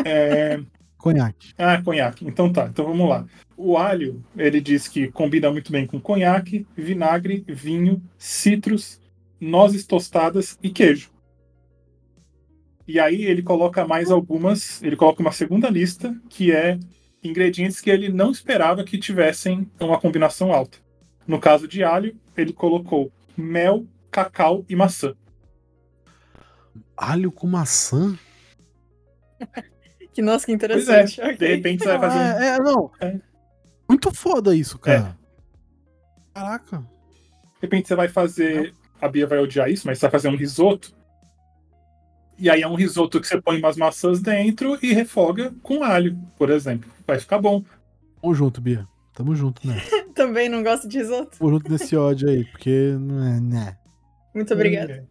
[0.06, 0.60] É,
[0.98, 1.54] Conhaque.
[1.58, 2.26] ah, conhaque.
[2.26, 3.26] Então tá, então vamos lá.
[3.58, 9.02] O alho, ele diz que combina muito bem com conhaque, vinagre, vinho, citros,
[9.40, 11.12] nozes tostadas e queijo.
[12.88, 16.80] E aí ele coloca mais algumas, ele coloca uma segunda lista, que é
[17.22, 20.78] ingredientes que ele não esperava que tivessem uma combinação alta.
[21.28, 25.14] No caso de alho, ele colocou mel, cacau e maçã.
[26.96, 28.18] Alho com maçã?
[30.14, 31.22] Que nossa, que Pois é, interessante.
[31.22, 31.38] ok.
[31.38, 32.92] de repente você vai fazer um É, é, não.
[33.02, 33.20] É.
[33.90, 35.18] Muito foda isso, cara.
[36.34, 36.78] Caraca.
[36.80, 36.86] De
[37.62, 38.74] repente você vai fazer.
[39.02, 40.94] A Bia vai odiar isso, mas você vai fazer um risoto.
[42.38, 46.18] E aí é um risoto que você põe umas maçãs dentro e refoga com alho,
[46.38, 46.90] por exemplo.
[47.06, 47.64] Vai ficar bom.
[48.22, 48.88] Tamo junto, Bia.
[49.14, 49.76] Tamo junto, né?
[50.16, 51.38] Também não gosto de risoto.
[51.38, 53.78] Tamo junto nesse ódio aí, porque não é, né?
[54.34, 55.08] Muito obrigada.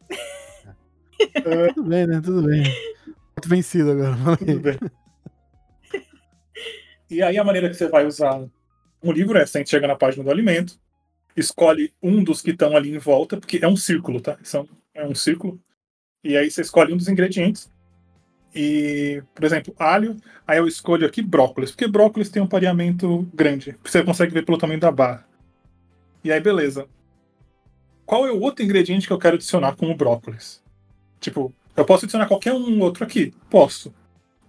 [1.74, 2.20] Tudo bem, né?
[2.20, 2.64] Tudo bem.
[3.46, 4.36] Vencido agora.
[4.36, 4.78] Tudo bem.
[7.10, 8.42] E aí a maneira que você vai usar
[9.02, 10.78] um livro é, você chega na página do alimento,
[11.36, 14.38] escolhe um dos que estão ali em volta, porque é um círculo, tá?
[14.42, 15.60] São, é um círculo.
[16.24, 17.70] E aí você escolhe um dos ingredientes.
[18.54, 20.16] E, por exemplo, alho,
[20.46, 23.76] aí eu escolho aqui brócolis, porque brócolis tem um pareamento grande.
[23.82, 25.26] Você consegue ver pelo tamanho da barra.
[26.22, 26.86] E aí, beleza.
[28.06, 30.62] Qual é o outro ingrediente que eu quero adicionar com o brócolis?
[31.18, 33.32] Tipo, eu posso adicionar qualquer um outro aqui?
[33.48, 33.92] Posso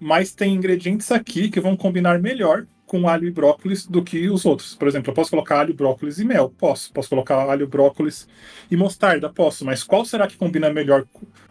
[0.03, 4.45] mas tem ingredientes aqui que vão combinar melhor com alho e brócolis do que os
[4.45, 4.75] outros.
[4.75, 6.53] Por exemplo, eu posso colocar alho, brócolis e mel?
[6.57, 6.91] Posso.
[6.91, 8.27] Posso colocar alho, brócolis
[8.69, 9.31] e mostarda?
[9.31, 9.65] Posso.
[9.65, 11.05] Mas qual será que combina melhor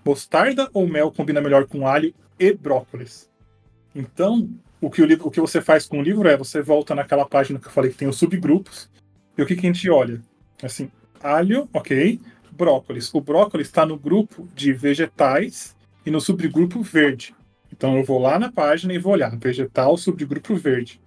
[0.04, 3.30] mostarda ou mel combina melhor com alho e brócolis?
[3.94, 4.48] Então,
[4.80, 7.26] o que, o, livro, o que você faz com o livro é você volta naquela
[7.26, 8.90] página que eu falei que tem os subgrupos
[9.37, 10.20] e o que, que a gente olha?
[10.62, 10.90] Assim,
[11.22, 12.20] alho, ok,
[12.52, 13.12] brócolis.
[13.14, 17.34] O brócolis está no grupo de vegetais e no subgrupo verde.
[17.72, 21.00] Então eu vou lá na página e vou olhar vegetal, subgrupo verde.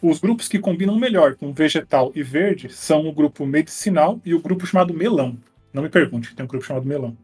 [0.00, 4.40] Os grupos que combinam melhor com vegetal e verde são o grupo medicinal e o
[4.40, 5.36] grupo chamado melão.
[5.72, 7.16] Não me pergunte, tem um grupo chamado melão.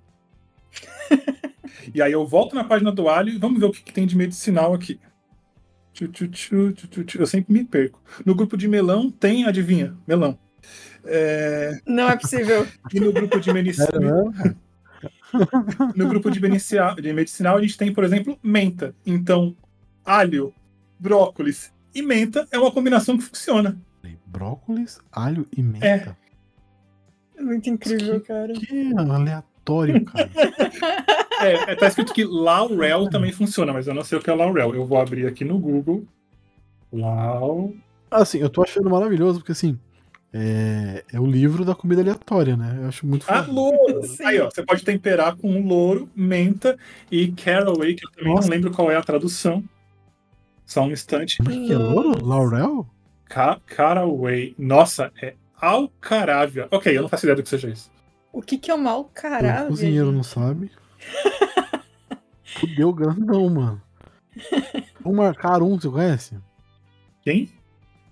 [1.95, 4.07] e aí eu volto na página do alho e vamos ver o que, que tem
[4.07, 4.99] de medicinal aqui.
[7.17, 8.03] Eu sempre me perco.
[8.27, 10.37] No grupo de melão tem, adivinha, melão.
[11.07, 12.67] É, Não é possível.
[12.93, 14.33] E no grupo de medicinal.
[15.95, 18.95] No grupo de medicinal, de medicinal, a gente tem, por exemplo, menta.
[19.05, 19.57] Então,
[20.05, 20.55] alho,
[20.99, 23.79] brócolis e menta é uma combinação que funciona.
[24.27, 26.17] Brócolis, alho e menta.
[27.37, 28.53] É muito incrível, cara.
[28.53, 30.31] Que aleatório, cara.
[31.41, 34.35] É, é, tá escrito que laurel também funciona, mas eu não sei o que é
[34.35, 34.73] laurel.
[34.73, 36.07] Eu vou abrir aqui no Google.
[36.93, 37.75] Lau.
[38.09, 39.79] Assim, eu tô achando maravilhoso, porque assim,
[40.37, 42.77] é, é o livro da comida aleatória, né?
[42.83, 43.53] Eu acho muito Ah, foda.
[43.53, 44.01] louro!
[44.25, 46.77] Aí, ó, você pode temperar com louro, menta
[47.09, 48.49] e caraway, que eu também Nossa.
[48.49, 49.63] não lembro qual é a tradução.
[50.67, 51.41] Só um instante.
[51.41, 52.25] É que é louro?
[52.25, 52.85] Laurel?
[53.27, 54.55] Ca caraway.
[54.59, 56.67] Nossa, é alcarávia.
[56.71, 57.91] Ok, eu não faço ideia do que seja isso.
[58.33, 59.67] O que, que é uma o alcarávia?
[59.69, 60.17] cozinheiro gente?
[60.17, 60.71] não sabe.
[62.45, 63.83] Fudeu grandão, mano.
[65.05, 66.37] O Marcarum, você conhece?
[67.23, 67.51] Quem?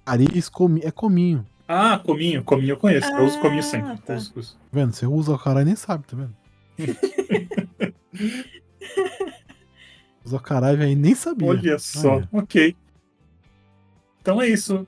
[0.06, 1.46] Aris comi é cominho.
[1.66, 2.42] Ah, cominho.
[2.44, 3.10] Cominho eu conheço.
[3.12, 3.98] eu uso cominho Ah, sempre.
[4.02, 4.14] tá.
[4.14, 4.54] Uso, uso.
[4.56, 4.92] Tá vendo?
[4.92, 6.34] Você usa o caralho e nem sabe, tá vendo?
[10.24, 11.48] Usou caralho aí, nem sabia.
[11.48, 12.28] Olha só, Olha.
[12.32, 12.76] ok.
[14.20, 14.86] Então é isso.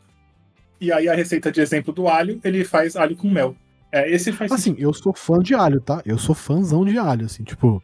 [0.80, 3.56] E aí a receita de exemplo do alho, ele faz alho com mel.
[3.90, 6.02] É, esse faz Assim, eu sou fã de alho, tá?
[6.04, 7.82] Eu sou fãzão de alho, assim, tipo.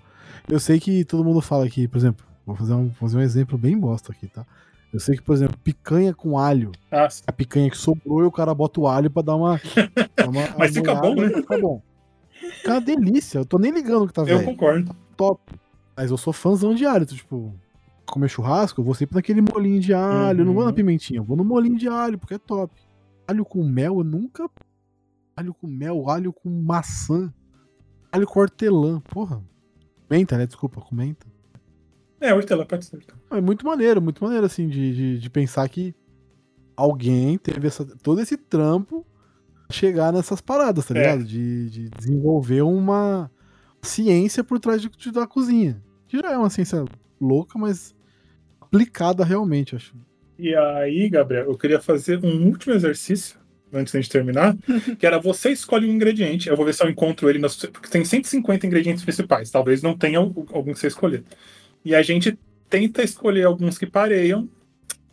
[0.48, 3.57] Eu sei que todo mundo fala aqui, por exemplo, vou fazer um, fazer um exemplo
[3.59, 4.44] bem bosta aqui, tá?
[4.92, 6.72] Eu sei que, por exemplo, picanha com alho.
[6.90, 7.22] Ah, sim.
[7.26, 9.61] A picanha que sobrou e o cara bota o alho pra dar uma.
[10.29, 11.29] uma Mas fica bom, né?
[11.29, 11.81] Fica bom.
[12.33, 13.38] Fica uma delícia.
[13.38, 14.44] Eu tô nem ligando que tá eu velho.
[14.44, 14.94] concordo.
[15.16, 15.40] Top.
[15.96, 17.05] Mas eu sou fãzão de alho.
[17.05, 17.55] então, Tipo,
[18.07, 20.40] comer churrasco, eu vou sempre naquele molinho de alho.
[20.40, 20.74] Eu não vou na Uhum.
[20.74, 22.74] pimentinha, eu vou no molinho de alho, porque é top.
[23.29, 24.50] Alho com mel, eu nunca.
[25.37, 27.33] Alho com mel, alho com maçã.
[28.11, 29.40] Alho com hortelã, porra.
[30.11, 30.46] Menta, né?
[30.46, 30.96] Desculpa, com
[32.21, 33.01] É, hortelã pode ser.
[33.31, 35.95] É muito maneiro, muito maneiro, assim, de, de, de pensar que
[36.77, 39.07] alguém teve essa, todo esse trampo
[39.71, 41.01] chegar nessas paradas, tá É.
[41.01, 41.25] ligado?
[41.25, 43.31] De, de desenvolver uma
[43.83, 45.83] ciência por trás de, de- da cozinha.
[46.09, 46.85] Que já é uma ciência
[47.21, 47.95] louca, mas
[48.61, 49.95] aplicada realmente, acho.
[50.39, 53.39] E aí, Gabriel, eu queria fazer um último exercício
[53.73, 54.57] antes da gente terminar,
[54.99, 56.49] que era você escolhe um ingrediente.
[56.49, 57.57] Eu vou ver se eu encontro ele nas.
[57.57, 59.51] Porque tem 150 ingredientes principais.
[59.51, 61.23] Talvez não tenha o- algum que você escolher.
[61.85, 62.38] E a gente
[62.69, 64.49] tenta escolher alguns que pareiam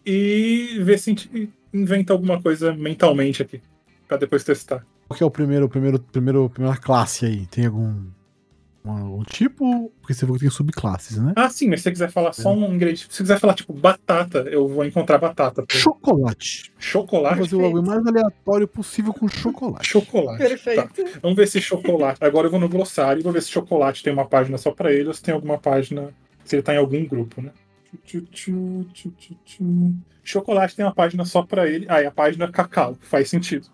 [0.06, 3.62] e ver se a gente inventa alguma coisa mentalmente aqui.
[4.08, 4.86] Pra depois testar.
[5.08, 7.46] Qual que é o primeiro, primeiro, primeiro, primeira classe aí?
[7.48, 8.06] Tem algum,
[8.86, 9.92] algum tipo?
[10.02, 11.34] Porque você falou que tem subclasses, né?
[11.36, 13.08] Ah, sim, mas se você quiser falar só um ingrediente.
[13.10, 15.62] Se você quiser falar, tipo, batata, eu vou encontrar batata.
[15.70, 15.78] exemplo.
[15.78, 16.72] Chocolate.
[16.74, 17.40] Vou Chocolate.
[17.40, 19.88] fazer o bagulho mais aleatório possível com chocolate.
[19.88, 20.38] Chocolate.
[20.38, 21.04] Perfeito.
[21.04, 21.20] Tá.
[21.22, 22.24] Vamos ver se chocolate.
[22.24, 24.92] Agora eu vou no glossário e vou ver se chocolate tem uma página só pra
[24.94, 26.14] ele ou se tem alguma página.
[26.48, 27.52] Se ele tá em algum grupo, né?
[30.24, 31.86] Chocolate tem uma página só pra ele.
[31.90, 32.98] Ah, é a página cacau.
[33.02, 33.68] Faz sentido.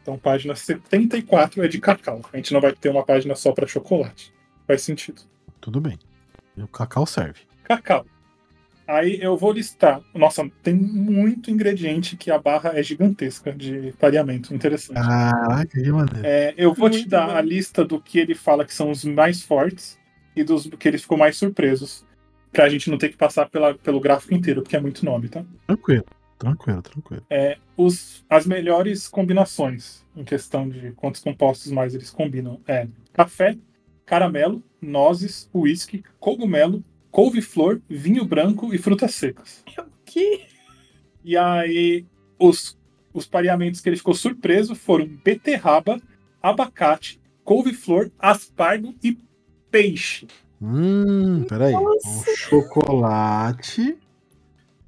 [0.00, 2.20] Então, página 74 é de cacau.
[2.32, 4.32] A gente não vai ter uma página só pra chocolate.
[4.66, 5.22] Faz sentido.
[5.60, 5.98] Tudo bem.
[6.56, 7.40] E o cacau serve.
[7.64, 8.06] Cacau.
[8.86, 10.00] Aí eu vou listar.
[10.14, 14.54] Nossa, tem muito ingrediente que a barra é gigantesca de pareamento.
[14.54, 14.94] Interessante.
[15.00, 16.20] Caraca, que maneiro.
[16.24, 17.36] É, eu vou te Muito dar bom.
[17.36, 19.98] a lista do que ele fala que são os mais fortes
[20.34, 22.04] e dos que ele ficou mais surpresos.
[22.52, 25.44] Pra gente não ter que passar pela, pelo gráfico inteiro, porque é muito nome, tá?
[25.66, 26.04] Tranquilo,
[26.38, 27.22] tranquilo, tranquilo.
[27.30, 33.56] É, os, as melhores combinações, em questão de quantos compostos mais eles combinam, é café,
[34.04, 39.62] caramelo, nozes, uísque, cogumelo, couve-flor, vinho branco e frutas secas.
[40.04, 40.46] Que?
[41.22, 42.04] E aí,
[42.38, 42.76] os,
[43.12, 46.00] os pareamentos que ele ficou surpreso foram beterraba,
[46.42, 49.16] abacate, couve-flor, aspargo e
[49.70, 50.26] peixe.
[50.60, 51.72] Hum, peraí.
[51.72, 52.08] Nossa.
[52.30, 53.96] Um chocolate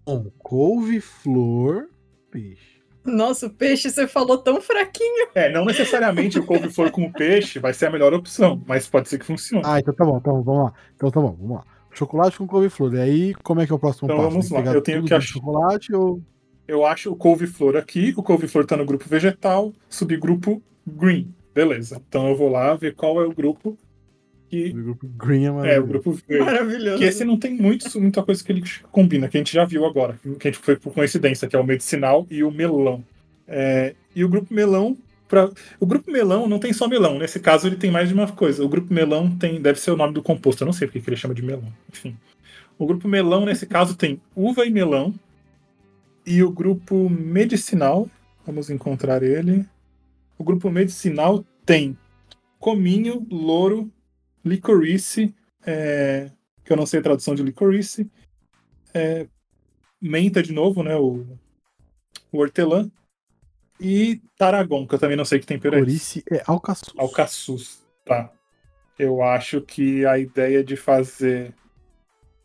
[0.05, 1.89] com couve-flor,
[2.31, 2.73] peixe.
[3.05, 5.29] Nossa, o peixe você falou tão fraquinho.
[5.35, 9.09] É, não necessariamente o couve-flor com o peixe vai ser a melhor opção, mas pode
[9.09, 9.63] ser que funcione.
[9.67, 10.73] Ah, então tá bom, então vamos lá.
[10.95, 11.65] Então tá bom, vamos lá.
[11.93, 12.95] Chocolate com couve-flor.
[12.95, 14.31] E aí, como é que é o próximo Então passo?
[14.31, 16.21] vamos Tem lá, eu tenho que do ach- chocolate ou.
[16.69, 21.35] Eu acho o couve-flor aqui, o couve-flor tá no grupo vegetal, subgrupo green.
[21.53, 22.01] Beleza.
[22.09, 23.77] Então eu vou lá ver qual é o grupo
[24.53, 24.69] que.
[24.71, 25.89] O grupo Green é É, o maravilhoso.
[25.89, 26.45] grupo verde.
[26.45, 26.99] Maravilhoso.
[26.99, 29.87] Que esse não tem muito, muita coisa que ele combina, que a gente já viu
[29.87, 33.03] agora, que a gente foi por coincidência, que é o medicinal e o melão.
[33.49, 34.97] É, e o grupo melão.
[35.27, 38.31] Pra, o grupo melão não tem só melão, nesse caso ele tem mais de uma
[38.31, 38.63] coisa.
[38.63, 39.61] O grupo melão tem.
[39.63, 41.73] Deve ser o nome do composto, eu não sei porque que ele chama de melão.
[41.91, 42.15] Enfim.
[42.79, 45.15] O grupo melão, nesse caso, tem uva e melão.
[46.27, 48.09] E o grupo medicinal,
[48.47, 49.65] vamos encontrar ele.
[50.39, 51.97] O grupo medicinal tem
[52.59, 53.91] cominho, louro,
[54.45, 55.35] licorice,
[55.67, 56.31] é,
[56.65, 58.11] que eu não sei a tradução de licorice,
[58.95, 59.27] é,
[60.01, 61.27] menta de novo, né, o,
[62.31, 62.91] o hortelã,
[63.81, 66.23] e taragon, que eu também não sei que tempero é esse.
[66.23, 66.95] Corice é alcaçuz.
[66.97, 68.33] Alcaçuz, tá.
[68.99, 71.55] Eu acho que a ideia de fazer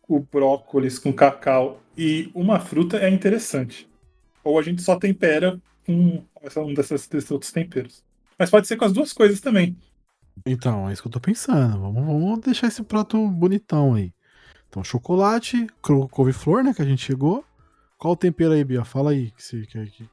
[0.08, 3.88] o brócolis com cacau e uma fruta é interessante.
[4.42, 6.24] Ou a gente só tempera com
[6.56, 8.02] um desses, desses outros temperos.
[8.38, 9.76] Mas pode ser com as duas coisas também.
[10.46, 11.80] Então, é isso que eu tô pensando.
[11.80, 14.12] Vamos, vamos deixar esse prato bonitão aí.
[14.68, 15.66] Então, chocolate,
[16.10, 16.74] couve-flor, né?
[16.74, 17.44] Que a gente chegou.
[17.96, 18.84] Qual o tempero aí, Bia?
[18.84, 19.30] Fala aí.
[19.30, 20.08] Que você quer que...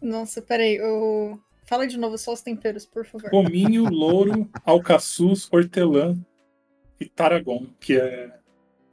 [0.00, 0.76] Nossa, peraí.
[0.76, 1.40] Eu...
[1.64, 3.30] Fala de novo só os temperos, por favor.
[3.30, 6.14] Cominho, louro, alcaçuz, hortelã
[7.00, 8.36] e taragon, que é.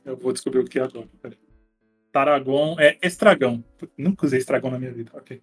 [0.06, 1.10] Eu vou descobrir o que é agora.
[1.22, 1.38] Peraí.
[2.12, 3.64] Taragon é estragão.
[3.98, 5.12] Nunca usei estragão na minha vida.
[5.14, 5.42] Ok.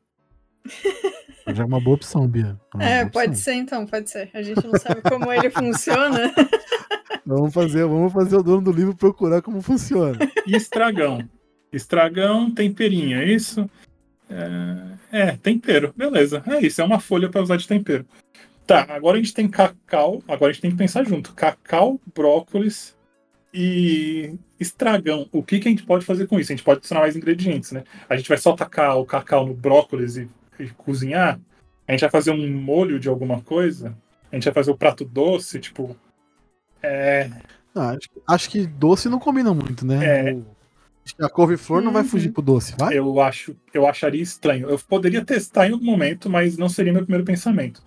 [1.54, 2.58] Já é uma boa opção, Bia.
[2.80, 3.44] É, boa pode opção.
[3.44, 4.30] ser então, pode ser.
[4.34, 6.32] A gente não sabe como ele funciona.
[7.24, 10.16] Vamos fazer, vamos fazer o dono do livro procurar como funciona.
[10.46, 11.28] E estragão.
[11.72, 13.68] Estragão, temperinho, é isso?
[14.30, 15.92] É, é, tempero.
[15.96, 16.44] Beleza.
[16.46, 18.06] É isso, é uma folha para usar de tempero.
[18.64, 20.22] Tá, agora a gente tem cacau.
[20.28, 21.34] Agora a gente tem que pensar junto.
[21.34, 22.96] Cacau, brócolis,
[23.52, 26.52] E estragão, o que, que a gente pode fazer com isso?
[26.52, 27.82] A gente pode adicionar mais ingredientes, né?
[28.08, 30.28] A gente vai só tacar o cacau no brócolis e
[30.76, 31.38] cozinhar?
[31.86, 33.96] A gente vai fazer um molho de alguma coisa?
[34.30, 35.96] A gente vai fazer o prato doce, tipo.
[36.82, 37.30] É.
[37.74, 40.30] Ah, acho, que- acho que doce não combina muito, né?
[40.30, 40.32] É.
[40.34, 40.56] O-
[41.04, 42.08] Acho que a couve-flor não vai Uhum.
[42.08, 42.98] fugir pro doce, vai?
[42.98, 44.68] Eu acho, eu acharia estranho.
[44.68, 47.80] Eu poderia testar em algum momento, mas não seria meu primeiro pensamento.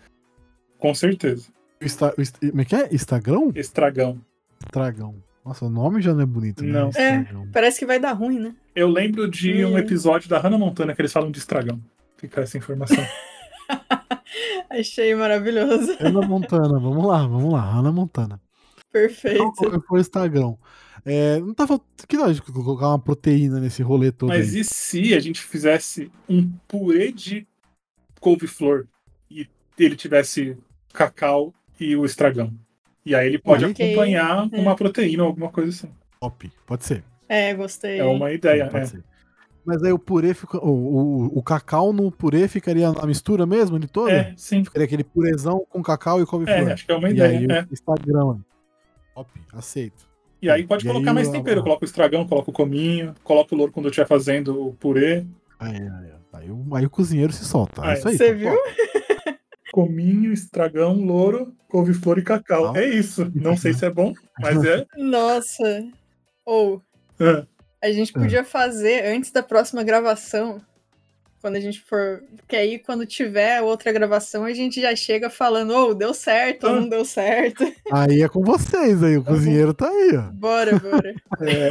[0.78, 1.49] Com certeza.
[1.82, 2.13] Insta-
[2.49, 2.88] Como é que é?
[2.95, 3.51] Instagram?
[3.55, 4.22] Estragão.
[4.65, 5.15] Estragão.
[5.45, 6.72] Nossa, o nome já não é bonito, né?
[6.72, 6.89] Não.
[6.89, 7.47] Estragão.
[7.51, 8.55] Parece que vai dar ruim, né?
[8.74, 9.78] Eu lembro de um Hum.
[9.78, 11.78] episódio da Hannah Montana que eles falam de estragão.
[12.20, 13.03] Fica essa informação.
[14.70, 15.95] Achei maravilhoso.
[15.99, 17.63] Ana Montana, vamos lá, vamos lá.
[17.78, 18.41] Ana Montana.
[18.91, 19.51] Perfeito.
[19.53, 20.55] Qual foi o Instagram?
[21.05, 21.80] É, não tava.
[22.07, 24.30] Que lógico colocar uma proteína nesse rolê todo.
[24.30, 24.61] Mas aí.
[24.61, 27.47] e se a gente fizesse um purê de
[28.20, 28.86] couve-flor
[29.32, 29.47] e
[29.78, 30.57] ele tivesse
[30.93, 32.53] cacau e o estragão?
[33.05, 33.86] E aí ele pode Ok.
[33.86, 34.59] acompanhar É.
[34.59, 35.93] uma proteína ou alguma coisa assim.
[36.20, 37.03] Top, pode ser.
[37.30, 37.99] É, gostei.
[37.99, 38.88] É uma ideia, pode é.
[38.88, 39.03] ser.
[39.66, 40.57] Mas aí o purê fica.
[40.57, 44.10] O, o, o cacau no purê ficaria na mistura mesmo, ele todo?
[44.10, 44.64] É, sim.
[44.64, 46.70] Ficaria aquele purezão com cacau e couve-flor.
[46.70, 47.39] É, acho que é uma e ideia.
[47.39, 47.68] aí é.
[47.72, 48.38] Instagram.
[49.14, 50.07] Top, aceito.
[50.41, 51.62] E aí pode E colocar aí, mais tempero.
[51.62, 55.26] Coloca o estragão, coloca o cominho, coloca o louro quando eu estiver fazendo o purê.
[55.60, 57.82] Aí, aí, aí, o, aí o cozinheiro se solta.
[57.84, 58.18] Ah, É isso aí.
[58.18, 58.38] Você top.
[58.39, 58.53] viu?
[59.72, 62.74] Cominho, estragão, louro, couve-flor e cacau.
[62.76, 62.80] Ah.
[62.82, 63.30] É isso.
[63.36, 64.86] Não sei se é bom, mas é.
[64.97, 65.84] Nossa.
[66.45, 66.82] Ou
[67.20, 67.45] Ah,
[67.82, 68.19] a gente Ah.
[68.19, 70.61] podia fazer antes da próxima gravação.
[71.41, 72.21] Quando a gente for.
[72.36, 76.73] Porque aí, quando tiver outra gravação, a gente já chega falando, ô, deu certo ou
[76.73, 76.82] Ah.
[76.82, 77.63] não deu certo.
[77.89, 80.32] Aí é com vocês aí, o Tá cozinheiro tá aí, ó.
[80.34, 81.15] Bora, bora.
[81.41, 81.69] é.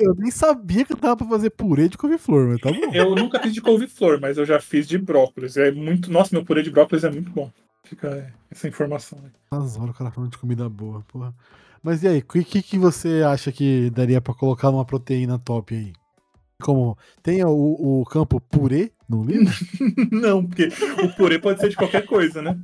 [0.00, 2.94] Eu nem, sabia que dava pra fazer purê de couve-flor, mas tá bom.
[2.94, 5.58] Eu nunca fiz de couve-flor, mas eu já fiz de brócolis.
[5.58, 6.10] É muito.
[6.10, 7.50] Nossa, meu purê de brócolis é muito bom.
[7.84, 9.30] Fica essa informação aí.
[9.50, 11.34] As horas o cara falando de comida boa, porra.
[11.84, 15.74] Mas e aí, o que, que você acha que daria pra colocar numa proteína top
[15.74, 15.92] aí?
[16.62, 19.52] Como tem o, o campo purê no livro?
[20.10, 20.68] Não, porque
[21.02, 22.58] o purê pode ser de qualquer coisa, né?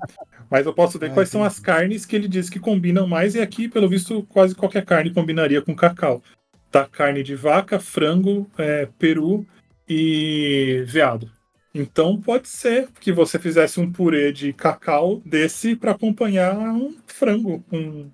[0.51, 1.55] Mas eu posso ver Ah, quais são entendi.
[1.55, 5.13] as carnes que ele diz que combinam mais, e aqui, pelo visto, quase qualquer carne
[5.13, 6.23] combinaria com cacau.
[6.71, 9.47] Tá carne de vaca, frango, é, peru
[9.87, 11.31] e veado.
[11.75, 17.63] Então pode ser que você fizesse um purê de cacau desse para acompanhar um frango,
[17.71, 18.11] um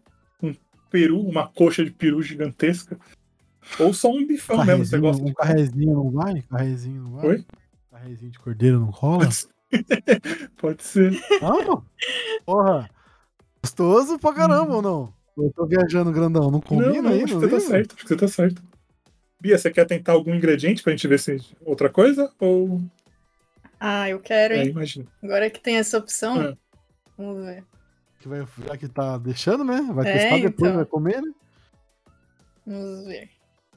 [0.97, 2.99] peru, uma coxa de peru gigantesca.
[3.79, 6.43] Ou só um bifão mesmo, você gosta um de carrezinho não vai?
[6.43, 7.27] Carrezinho não vai?
[7.27, 7.45] Oi?
[7.91, 9.29] Carrezinho de cordeiro não rola?
[10.57, 11.13] Pode ser.
[11.43, 11.85] Não?
[12.47, 12.89] Porra!
[13.63, 15.13] Gostoso pra caramba ou não?
[15.37, 17.25] Eu tô viajando grandão, não combina não, não, aí?
[17.25, 18.63] acho no que você tá certo, acho que você tá certo.
[19.41, 22.33] Bia, você quer tentar algum ingrediente pra gente ver se outra coisa?
[22.39, 22.81] Ou.
[23.79, 24.71] Ah, eu quero, É, hein?
[24.71, 25.07] imagina.
[25.23, 26.57] Agora que tem essa opção, É.
[27.19, 27.65] vamos ver.
[28.19, 29.81] Que vai, já que tá deixando, né?
[29.93, 30.75] Vai É, testar depois, então.
[30.77, 31.33] vai comer, né?
[32.67, 33.31] Vamos ver.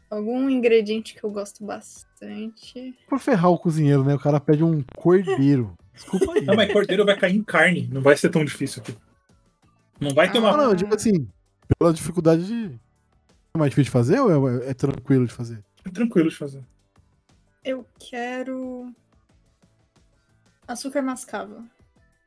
[0.10, 2.96] Algum ingrediente que eu gosto bastante.
[3.08, 4.16] Pra ferrar o cozinheiro, né?
[4.16, 5.76] O cara pede um cordeiro.
[5.94, 6.46] Desculpa aí.
[6.46, 8.98] Não, mas cordeiro vai cair em carne, não vai ser tão difícil aqui.
[10.00, 10.58] Não vai ter Ah, uma.
[10.58, 11.28] não, eu digo assim,
[11.78, 12.80] pela dificuldade de.
[13.54, 15.64] É mais difícil de fazer ou é, é tranquilo de fazer?
[15.86, 16.64] É tranquilo de fazer.
[17.64, 18.92] Eu quero.
[20.68, 21.64] Açúcar mascavo.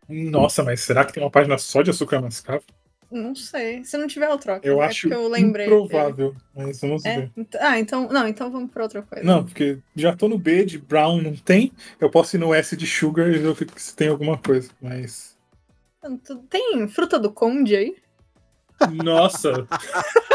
[0.08, 2.62] Nossa, mas será que tem uma página só de açúcar mascavo?
[3.10, 3.84] Não sei.
[3.84, 4.66] Se não tiver, eu troco.
[4.66, 5.66] Eu é acho porque eu lembrei.
[5.68, 5.76] dele.
[5.84, 7.20] improvável, mas vamos É?
[7.20, 7.32] ver.
[7.60, 8.08] Ah, então.
[8.08, 9.22] Não, então vamos pra outra coisa.
[9.24, 11.72] Não, porque já tô no B de brown, não tem.
[12.00, 14.70] Eu posso ir no S de sugar e ver que- se tem alguma coisa.
[14.80, 15.36] Mas.
[16.48, 17.96] Tem fruta do conde aí?
[19.04, 19.68] Nossa!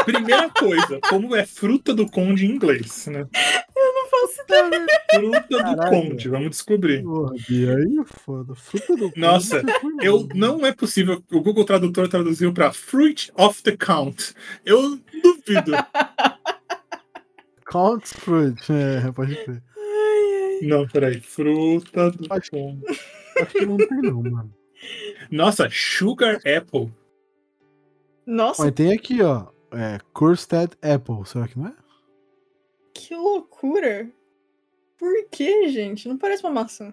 [0.04, 3.26] Primeira coisa, como é fruta do conde em inglês, né?
[4.48, 5.90] Fruta do Caralho.
[6.08, 7.02] conde, vamos descobrir.
[7.02, 8.54] Porra, Bia, aí é foda.
[8.54, 11.22] Fruta do Nossa, conde, foi Eu não é possível.
[11.32, 14.34] O Google Tradutor traduziu para fruit of the count.
[14.64, 15.72] Eu duvido.
[17.66, 19.62] Count fruit, é, pode crer.
[20.62, 21.20] não, peraí.
[21.20, 22.82] Fruta do Acho- conde.
[23.40, 24.54] Acho que não tem não, mano.
[25.30, 26.90] Nossa, sugar apple.
[28.26, 29.46] Nossa, Mas tem aqui, ó.
[29.72, 31.74] É, Cursed Apple, será que não é?
[32.94, 34.08] que loucura.
[34.98, 36.08] Por que, gente?
[36.08, 36.92] Não parece uma maçã.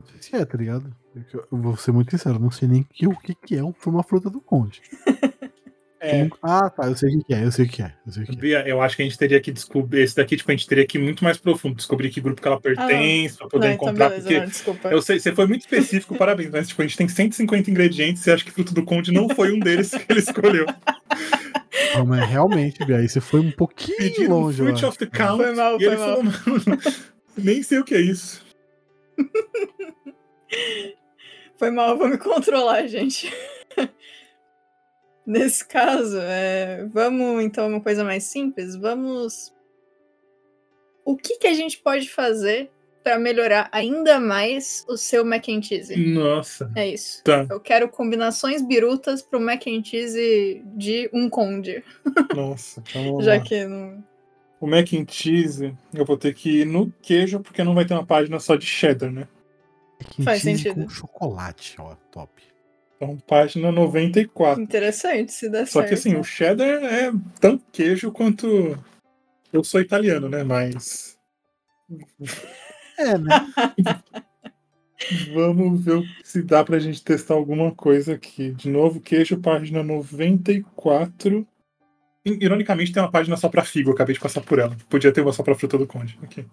[0.00, 0.94] Não sei se é, tá ligado?
[1.32, 4.02] Eu eu vou ser muito sincero, não sei nem que, o que, que é uma
[4.02, 4.82] fruta do conde.
[5.98, 8.12] É, nunca- Ah, tá, eu sei o que é, eu sei o que é, eu
[8.12, 8.36] sei o que é.
[8.36, 10.02] Bia, eu acho que a gente teria que descobrir.
[10.02, 11.74] Esse daqui, tipo, a gente teria que ir muito mais profundo.
[11.74, 14.08] Descobrir que grupo que ela pertence, pra poder não, então encontrar.
[14.10, 14.88] beleza, porque não, desculpa.
[14.90, 16.50] eu sei, você foi muito específico, parabéns.
[16.50, 18.22] Mas, tipo, a gente tem 150 ingredientes.
[18.22, 20.66] Você acha que fruto do conde não foi um deles que ele escolheu?
[21.98, 25.42] Não, mas realmente, Bia, você foi um pouquinho Pediram longe, fruit of the count.
[25.42, 26.24] Foi mal, e ele foi mal.
[26.24, 26.60] falou,
[27.36, 28.44] nem sei o que é isso.
[31.58, 33.32] Foi mal, eu vou me controlar, gente.
[35.26, 38.76] Nesse caso, é, vamos então uma coisa mais simples.
[38.76, 39.52] Vamos.
[41.04, 42.70] O que, que a gente pode fazer
[43.06, 45.96] para melhorar ainda mais o seu mac and cheese?
[45.96, 46.68] Nossa.
[46.74, 47.22] É isso.
[47.22, 47.46] Tá.
[47.48, 51.84] Eu quero combinações birutas pro mac and cheese de um conde.
[52.34, 52.82] Nossa.
[52.90, 53.40] Então vamos Já lá.
[53.40, 54.02] que não.
[54.60, 57.94] O mac and cheese, eu vou ter que ir no queijo, porque não vai ter
[57.94, 59.28] uma página só de cheddar, né?
[60.00, 60.82] Mac and Faz cheese sentido.
[60.82, 62.42] Com chocolate, ó, top.
[62.96, 64.60] Então, página 94.
[64.60, 65.88] Interessante, se der Só certo.
[65.90, 68.76] que assim, o cheddar é tão queijo quanto.
[69.52, 70.42] Eu sou italiano, né?
[70.42, 71.16] Mas.
[72.98, 73.28] É, né?
[75.34, 78.52] Vamos ver se dá pra gente testar alguma coisa aqui.
[78.52, 81.46] De novo, queijo, página 94.
[82.24, 84.76] I- Ironicamente, tem uma página só pra figo, eu acabei de passar por ela.
[84.88, 86.18] Podia ter uma só pra fruta do conde.
[86.22, 86.46] Aqui.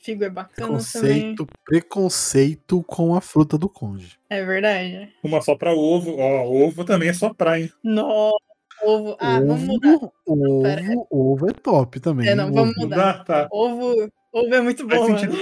[0.00, 1.34] Figo é bacana também.
[1.34, 4.16] Preconceito, preconceito com a fruta do conde.
[4.30, 5.12] É verdade.
[5.24, 6.16] Uma só pra ovo.
[6.18, 7.68] Ó, ovo também é só pra, hein?
[7.82, 8.36] Nossa,
[8.84, 9.16] ovo.
[9.18, 9.98] Ah, vamos mudar.
[10.24, 10.82] ovo, Pera.
[11.10, 12.28] ovo é top também.
[12.28, 12.80] É, não, vamos Ovo.
[12.82, 12.96] mudar.
[13.18, 13.48] Dá, tá.
[13.50, 14.96] Ovo, ovo é muito bom.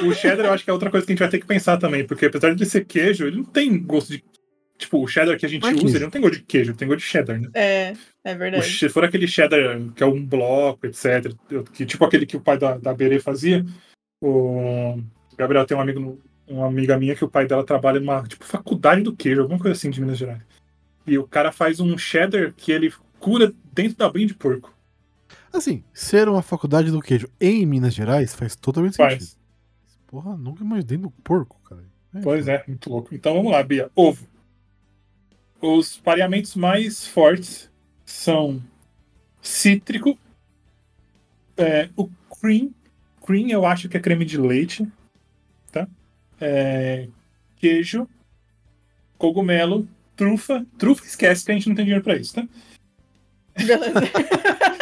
[0.09, 1.77] O cheddar eu acho que é outra coisa que a gente vai ter que pensar
[1.77, 4.25] também, porque apesar de ser queijo, ele não tem gosto de.
[4.79, 6.71] Tipo, o cheddar que a gente Não é usa, ele não tem gosto de queijo,
[6.73, 7.49] ele tem gosto de cheddar, né?
[7.55, 8.69] É, é verdade.
[8.71, 11.33] Se for aquele cheddar que é um bloco, etc.,
[11.73, 13.65] que, tipo aquele que o pai da, da Berê fazia,
[14.21, 14.99] o
[15.37, 18.45] Gabriel tem um amigo, no- uma amiga minha que o pai dela trabalha numa tipo,
[18.45, 20.43] faculdade do queijo, alguma coisa assim de Minas Gerais.
[21.07, 24.76] E o cara faz um cheddar que ele cura dentro da brinha de porco.
[25.57, 29.19] Assim, ser uma faculdade do queijo em Minas Gerais faz totalmente sentido.
[29.19, 29.39] Faz.
[30.07, 31.83] Porra, nunca imaginei no porco, cara.
[32.23, 33.15] Pois é, muito louco.
[33.15, 33.91] Então vamos lá, Bia.
[33.95, 34.27] Ovo.
[35.61, 37.71] Os pareamentos mais fortes
[38.05, 38.63] são
[39.41, 40.19] cítrico,
[41.57, 42.09] é, o
[42.41, 42.71] cream.
[43.25, 44.87] Cream eu acho que é creme de leite,
[45.73, 45.89] tá?
[46.41, 47.09] É,
[47.57, 48.07] queijo,
[49.17, 50.65] cogumelo, trufa.
[50.79, 52.47] Trufa esquece que a gente não tem dinheiro pra isso, tá?
[53.57, 54.01] Beleza.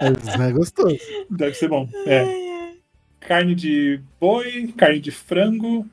[0.00, 0.98] Mas é gostoso.
[1.30, 1.88] Deve ser bom.
[2.06, 2.72] É.
[3.20, 5.86] Carne de boi, carne de frango,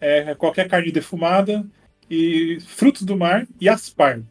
[0.00, 1.64] é, qualquer carne defumada
[2.10, 4.24] e frutos do mar e aspargo.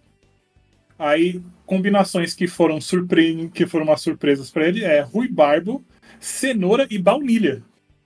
[0.97, 3.49] Aí combinações que foram surpre...
[3.53, 5.84] que foram umas surpresas pra ele é ruibarbo,
[6.19, 7.61] cenoura e baunilha.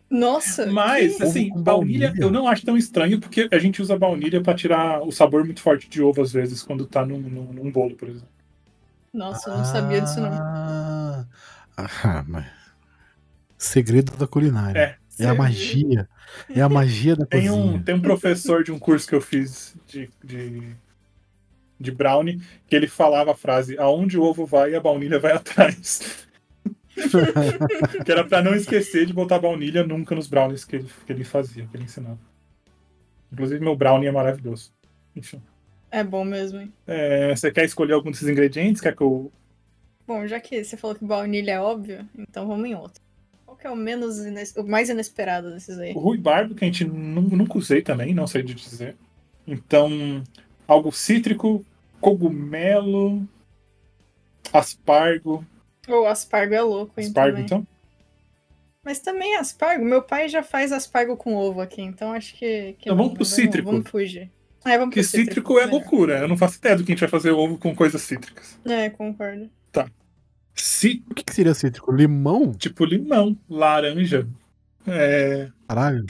[0.09, 0.65] Nossa.
[0.65, 2.13] Mas que- assim, baunilha baunilha?
[2.21, 5.61] eu não acho tão estranho porque a gente usa baunilha pra tirar o sabor muito
[5.61, 8.27] forte de ovo às vezes quando tá num, num, num bolo, por exemplo.
[9.13, 10.29] Nossa, eu não sabia disso, não.
[10.31, 11.25] Ah,
[11.77, 12.45] ah, mas...
[13.57, 14.79] Segredo da culinária.
[14.79, 15.01] É.
[15.19, 16.09] É a magia.
[16.49, 17.53] É a magia da Tem cozinha.
[17.53, 20.75] um, tem um professor de um curso que eu fiz de, de,
[21.79, 26.27] de brownie que ele falava a frase: aonde o ovo vai, a baunilha vai atrás.
[28.05, 31.23] que era pra não esquecer de botar baunilha nunca nos brownies que ele, que ele
[31.23, 32.19] fazia, que ele ensinava.
[33.31, 34.73] Inclusive, meu brownie é maravilhoso.
[35.15, 35.41] Enfim.
[35.91, 36.73] É bom mesmo, hein?
[36.87, 38.81] É, você quer escolher algum desses ingredientes?
[38.81, 39.31] Quer que eu.
[40.07, 43.01] Bom, já que você falou que baunilha é óbvio, então vamos em outro.
[43.45, 45.93] Qual que é o menos ines- o mais inesperado desses aí?
[45.93, 48.95] O ruibarbo, que a gente nu- nunca usei também, não sei de dizer.
[49.45, 50.23] Então,
[50.67, 51.65] algo cítrico,
[51.99, 53.27] cogumelo,
[54.53, 55.45] aspargo.
[55.87, 57.07] O aspargo é louco, hein?
[57.07, 57.45] Aspargo, também.
[57.45, 57.67] então?
[58.83, 59.83] Mas também aspargo.
[59.85, 62.73] Meu pai já faz aspargo com ovo aqui, então acho que.
[62.73, 63.29] que Então não, vamos pro né?
[63.29, 63.69] cítrico.
[63.71, 64.31] Vamos fugir.
[64.65, 66.19] É, vamos Porque pro cítrico é loucura.
[66.19, 68.59] Eu não faço ideia do que a gente vai fazer ovo com coisas cítricas.
[68.65, 69.49] É, concordo.
[70.55, 71.91] Cí O que, que seria cítrico?
[71.91, 72.51] Limão?
[72.53, 74.27] tipo limão, laranja.
[74.87, 75.49] É...
[75.67, 76.05] Caralho.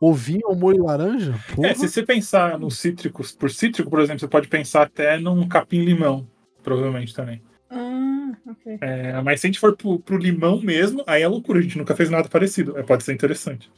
[0.00, 1.34] Ovinho ao molho laranja?
[1.54, 1.68] Porra.
[1.68, 5.48] é, se você pensar nos cítricos, por cítrico, por exemplo, você pode pensar até num
[5.48, 6.28] capim-limão,
[6.62, 7.42] provavelmente também.
[7.68, 8.78] Ah, ok.
[8.80, 11.58] É, mas se a gente for pro, pro limão mesmo, aí é loucura.
[11.58, 12.78] A gente nunca fez nada parecido.
[12.78, 13.70] É, pode ser interessante.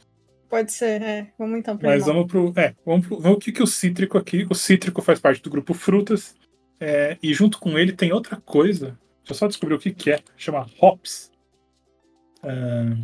[0.48, 1.32] Pode ser, é.
[1.38, 2.14] Vamos então pro Mas limão.
[2.26, 2.52] vamos pro.
[2.60, 3.18] É, vamos pro.
[3.20, 4.46] Vamos o que, que o cítrico aqui.
[4.48, 6.34] O cítrico faz parte do grupo frutas.
[6.80, 8.98] é, e junto com ele tem outra coisa.
[9.24, 10.20] Deixa eu só descobrir o que, que é.
[10.36, 11.32] Chama hops.
[12.42, 12.96] Ah,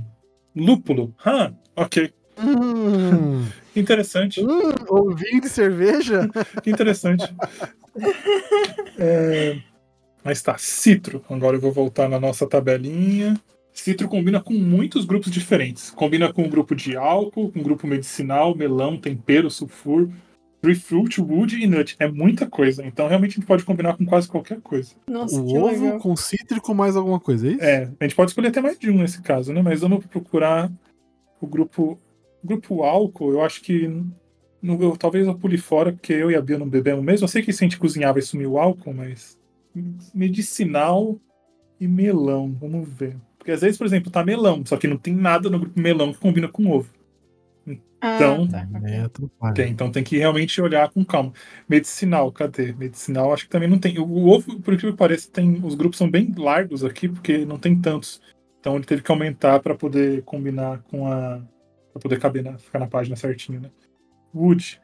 [0.55, 1.15] lúpulo.
[1.25, 2.13] Ah, ok.
[2.39, 4.41] Hum, Interessante.
[4.43, 6.29] hum, ovinho de cerveja?
[6.67, 7.25] Interessante.
[8.99, 9.59] É,
[10.25, 11.25] mas tá, citro.
[11.29, 13.35] Agora eu vou voltar na nossa tabelinha.
[13.73, 15.91] Citro combina com muitos grupos diferentes.
[15.91, 20.09] Combina com o grupo de álcool, com o grupo medicinal, melão, tempero, sulfur,
[20.61, 21.97] tree fruit, wood e nut.
[21.99, 22.85] É muita coisa.
[22.87, 24.95] Então realmente a gente pode combinar com quase qualquer coisa.
[25.09, 25.99] Nossa, o que ovo legal.
[25.99, 27.65] com cítrico mais alguma coisa, é isso?
[27.65, 29.63] É, a gente pode escolher até mais de um nesse caso, né?
[29.63, 30.71] Mas vamos procurar
[31.41, 31.99] o grupo.
[32.45, 33.89] O grupo álcool, eu acho que.
[34.61, 37.25] no- eu- talvez eu pule fora, porque eu e a Bia não bebemos mesmo.
[37.25, 39.39] Eu sei que se a gente cozinhar vai sumir o álcool, mas.
[40.15, 41.19] Medicinal
[41.81, 42.55] e melão.
[42.61, 43.17] Vamos ver.
[43.43, 46.13] Porque às vezes, por exemplo, tá melão, só que não tem nada no grupo melão
[46.13, 46.89] que combina com ovo.
[48.01, 48.89] Ah, Então, tá, ok.
[48.89, 49.55] É, atrapalha.
[49.55, 51.33] Tem, então tem que realmente olhar com calma.
[51.69, 52.73] Medicinal, cadê?
[52.73, 53.99] Medicinal, acho que também não tem.
[53.99, 55.61] O ovo, por incrível que pareça, tem.
[55.65, 58.23] Os grupos são bem largos aqui, porque não tem tantos.
[58.61, 61.41] Então ele teve que aumentar para poder combinar com a.
[61.93, 63.71] para poder caber na, ficar na página certinho, né?
[64.33, 64.81] Wood.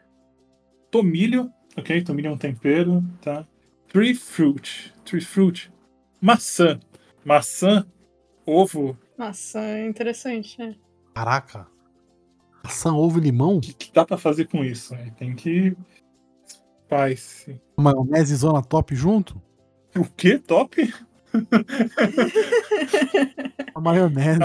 [0.91, 2.03] Tomilho, ok?
[2.03, 3.47] Tomilho é um tempero, tá?
[3.87, 4.93] Tree fruit.
[5.05, 5.71] Tree fruit.
[6.21, 6.81] Maçã.
[7.25, 7.87] Maçã,
[8.51, 8.97] ovo.
[9.17, 10.75] Maçã é interessante, né?
[11.15, 11.67] Caraca.
[12.65, 13.57] Maçã, ovo e limão?
[13.57, 14.95] O que, que dá para fazer com isso?
[14.95, 15.13] né?
[15.17, 15.77] Tem que.
[16.47, 17.61] Spice.
[17.77, 19.41] Maionese zona top junto?
[19.97, 20.39] O que?
[20.39, 20.77] Top?
[23.75, 24.41] A maionese.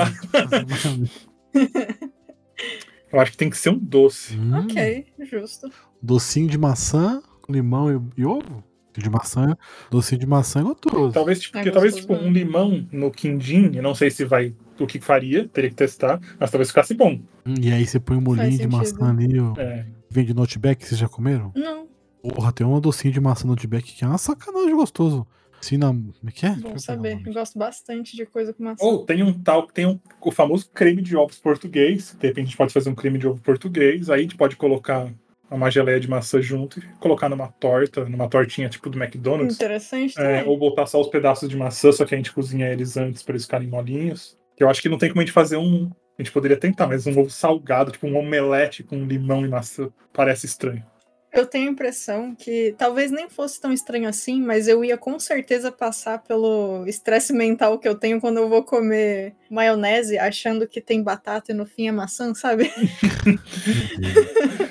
[3.12, 4.36] Eu acho que tem que ser um doce.
[4.38, 5.70] Hum, Ok, justo.
[6.01, 8.64] Docinho de maçã, limão e, e ovo?
[8.95, 9.57] De maçã,
[9.89, 11.13] docinho de maçã é gostoso.
[11.13, 14.53] Talvez, tipo, É porque talvez tipo, um limão no quindim, eu não sei se vai.
[14.79, 17.19] O que faria, teria que testar, mas talvez ficasse bom.
[17.45, 19.53] Hum, E aí você põe um molhinho de maçã ali, ó.
[19.57, 21.51] É, Vem de notebook, vocês já comeram?
[21.55, 21.87] Não,
[22.21, 25.27] Porra, tem uma docinho de maçã no notebook que é uma sacanagem gostoso.
[25.59, 25.87] Assim na.
[25.87, 26.55] Como é que é?
[26.55, 27.21] Bom saber.
[27.25, 28.83] Eu gosto bastante de coisa com maçã.
[28.83, 32.15] Ou tem um tal, tem um, o famoso creme de ovos português.
[32.19, 34.09] De repente a gente pode fazer um creme de ovo português.
[34.09, 35.09] Aí a gente pode colocar
[35.49, 39.55] uma geleia de maçã junto e colocar numa torta, numa tortinha tipo do McDonald's.
[39.55, 42.97] Interessante É, ou botar só os pedaços de maçã, só que a gente cozinha eles
[42.97, 44.37] antes para eles ficarem molinhos.
[44.57, 45.91] Eu acho que não tem como a gente fazer um.
[46.17, 49.89] A gente poderia tentar, mas um ovo salgado, tipo um omelete com limão e maçã,
[50.11, 50.85] parece estranho.
[51.33, 55.17] Eu tenho a impressão que talvez nem fosse tão estranho assim, mas eu ia com
[55.17, 60.79] certeza passar pelo estresse mental que eu tenho quando eu vou comer maionese achando que
[60.79, 62.71] tem batata e no fim é maçã, sabe?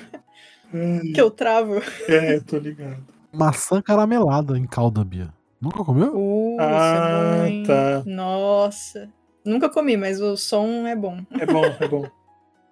[1.13, 1.81] que eu travo.
[2.07, 3.03] É, tô ligado.
[3.31, 5.33] Maçã caramelada em calda, Bia.
[5.61, 6.13] Nunca comeu?
[6.15, 8.03] Uh, Ah, é tá.
[8.05, 9.09] Nossa.
[9.45, 11.19] Nunca comi, mas o som é bom.
[11.39, 12.05] É bom, é bom.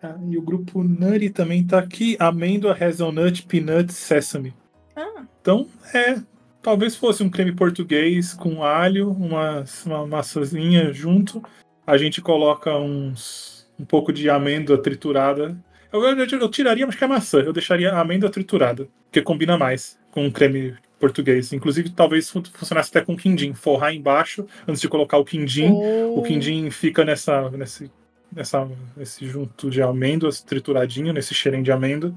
[0.03, 2.17] Ah, e o grupo Nutty também tá aqui.
[2.19, 4.51] Amêndoa, hazelnut, peanut, sesame.
[4.95, 6.19] Ah, Então, é.
[6.59, 11.43] Talvez fosse um creme português com alho, uma, uma maçãzinha junto.
[11.85, 15.55] A gente coloca uns um pouco de amêndoa triturada.
[15.91, 17.39] Eu, eu, eu tiraria, mas que é maçã.
[17.39, 21.51] Eu deixaria a amêndoa triturada, porque combina mais com um creme português.
[21.51, 23.53] Inclusive, talvez fu- funcionasse até com quindim.
[23.53, 25.69] Forrar embaixo antes de colocar o quindim.
[25.71, 27.91] O oh, quindim fica nessa, nesse,
[28.31, 32.13] nessa, nesse junto de amêndoas trituradinho, nesse cheirinho de amêndoa.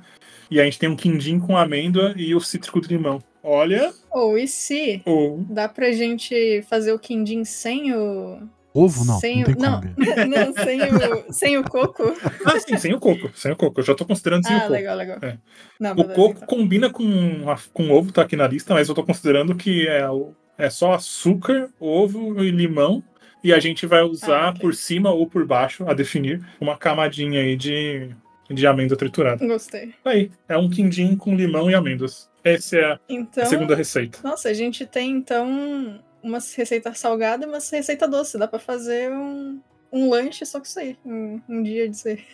[0.50, 3.22] E a gente tem um quindim com amêndoa e o cítrico de limão.
[3.42, 8.38] Olha, oh, e se ou dá pra gente fazer o quindim sem o.
[8.74, 9.20] Ovo não.
[9.20, 9.58] sem não tem o.
[9.60, 9.80] Não,
[10.26, 12.02] não, sem o, sem o coco.
[12.44, 13.78] ah, sim, sem o coco, sem o coco.
[13.80, 14.72] Eu já tô considerando sem o Ah, coco.
[14.72, 15.18] legal, legal.
[15.22, 15.38] É.
[15.78, 16.46] Não, O beleza, coco então.
[16.48, 20.10] combina com, a- com ovo, tá aqui na lista, mas eu tô considerando que é,
[20.10, 23.02] o- é só açúcar, ovo e limão.
[23.44, 24.60] E a gente vai usar Ah, ok.
[24.62, 28.08] por cima ou por baixo, a definir, uma camadinha aí de,
[28.50, 29.46] de amêndoa triturada.
[29.46, 29.92] Gostei.
[30.04, 32.28] Aí, é um quindim com limão e amêndoas.
[32.42, 33.44] Essa é a Então.
[33.46, 34.18] segunda receita.
[34.24, 38.38] Nossa, a gente tem então uma receita salgada e uma receita doce.
[38.38, 39.60] Dá pra fazer um,
[39.92, 40.98] um lanche só com isso aí.
[41.04, 42.24] Um, um dia de ser.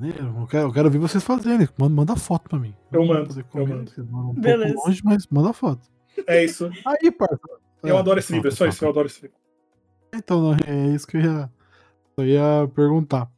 [0.00, 1.68] Eu quero, eu quero ver vocês fazerem.
[1.78, 2.74] Manda, manda foto pra mim.
[2.90, 4.30] Eu vou mando, eu mando.
[4.30, 4.74] Um Beleza.
[4.74, 5.88] pouco longe, mas manda foto.
[6.26, 6.68] É isso.
[6.84, 7.38] Aí, parça.
[7.82, 9.36] Eu É, adoro esse livro, é só isso, eu adoro esse livro.
[10.14, 11.50] Então, não, é isso que eu ia,
[12.16, 13.30] eu ia perguntar.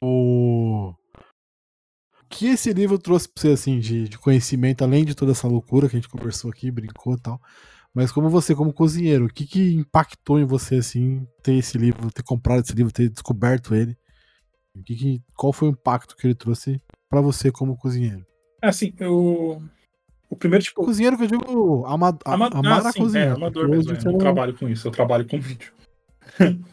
[0.00, 0.94] O
[2.22, 5.48] o que esse livro trouxe pra você, assim, de, de conhecimento, além de toda essa
[5.48, 7.40] loucura que a gente conversou aqui, brincou e tal.
[7.98, 12.12] Mas como você, como cozinheiro, o que, que impactou em você, assim, ter esse livro,
[12.12, 13.98] ter comprado esse livro, ter descoberto ele?
[14.76, 16.80] O que que- qual foi o impacto que ele trouxe
[17.10, 18.24] pra você como cozinheiro?
[18.62, 19.60] Assim, eu.
[20.30, 20.84] O primeiro, tipo.
[20.84, 22.50] Cozinheiro que eu digo ama, Ama...
[22.54, 23.24] amar ah, a sim, cozinha.
[23.24, 23.92] é, amador mesmo.
[23.92, 25.72] é, eu não- trabalho com isso, eu trabalho com vídeo.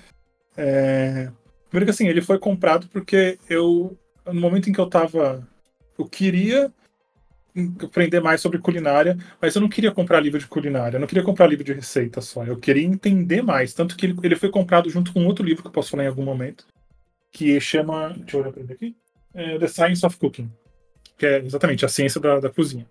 [0.57, 1.32] É,
[1.69, 3.97] Primeiro que assim, ele foi comprado porque eu.
[4.28, 5.45] No momento em que eu tava.
[5.97, 6.71] Eu queria
[7.83, 11.23] aprender mais sobre culinária, mas eu não queria comprar livro de culinária, eu não queria
[11.23, 12.43] comprar livro de receita só.
[12.43, 13.73] Eu queria entender mais.
[13.73, 16.23] Tanto que ele, foi comprado junto com outro livro que eu posso falar em algum
[16.23, 16.65] momento,
[17.31, 18.09] que chama.
[18.17, 18.95] Deixa eu olhar pra ele aqui.
[19.33, 20.51] É, The Science of Cooking.
[21.17, 22.85] Que é exatamente a ciência da, da cozinha.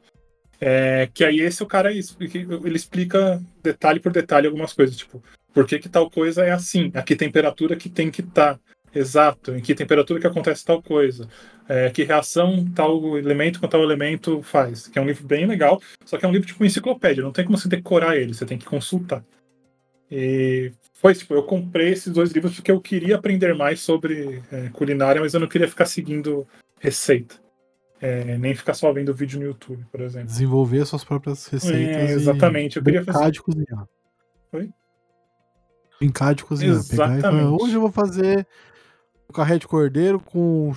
[0.60, 5.66] É, que aí esse o cara ele explica detalhe por detalhe algumas coisas, tipo, por
[5.66, 6.90] que, que tal coisa é assim?
[6.94, 8.58] A que temperatura que tem que estar?
[8.95, 11.28] Exato, em que temperatura que acontece tal coisa?
[11.68, 14.86] É, que reação tal elemento com tal elemento faz?
[14.86, 17.45] Que é um livro bem legal, só que é um livro tipo enciclopédia, não tem
[17.45, 19.24] como você decorar ele, você tem que consultar.
[20.11, 24.68] E foi tipo, eu comprei esses dois livros porque eu queria aprender mais sobre é,
[24.68, 26.47] culinária, mas eu não queria ficar seguindo
[26.78, 27.42] receita.
[28.01, 30.28] É, nem ficar só vendo vídeo no YouTube, por exemplo.
[30.28, 31.97] Desenvolver suas próprias receitas.
[31.97, 33.86] É, exatamente, eu queria brincar fazer- de cozinhar.
[34.53, 34.70] Oi?
[35.99, 36.82] Brincar de cozinhar.
[36.86, 37.62] Pegar e falar, Exatamente.
[37.62, 38.47] hoje eu vou fazer
[39.35, 40.72] carré de cordeiro com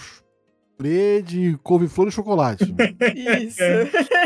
[0.78, 2.64] purê de couve-flor e chocolate.
[3.16, 3.64] Isso.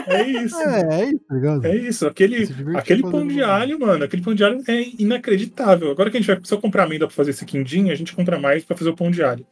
[0.07, 0.59] É isso.
[0.59, 1.65] é, é isso, tá ligado?
[1.65, 5.91] É isso, aquele, aquele pão de alho, mano, aquele pão de alho é inacreditável.
[5.91, 8.13] Agora que a gente vai, se eu comprar amêndoa pra fazer esse quindim, a gente
[8.13, 9.45] compra mais pra fazer o pão de alho.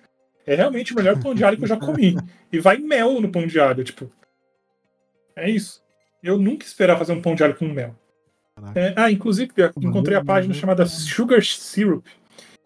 [0.46, 2.16] É realmente o melhor pão de alho que eu já comi.
[2.52, 4.10] E vai mel no pão de alho, tipo.
[5.36, 5.84] É isso.
[6.24, 7.96] Eu nunca esperava fazer um pão de alho com mel.
[8.74, 12.08] É, ah, inclusive, eu encontrei a página chamada Sugar Syrup,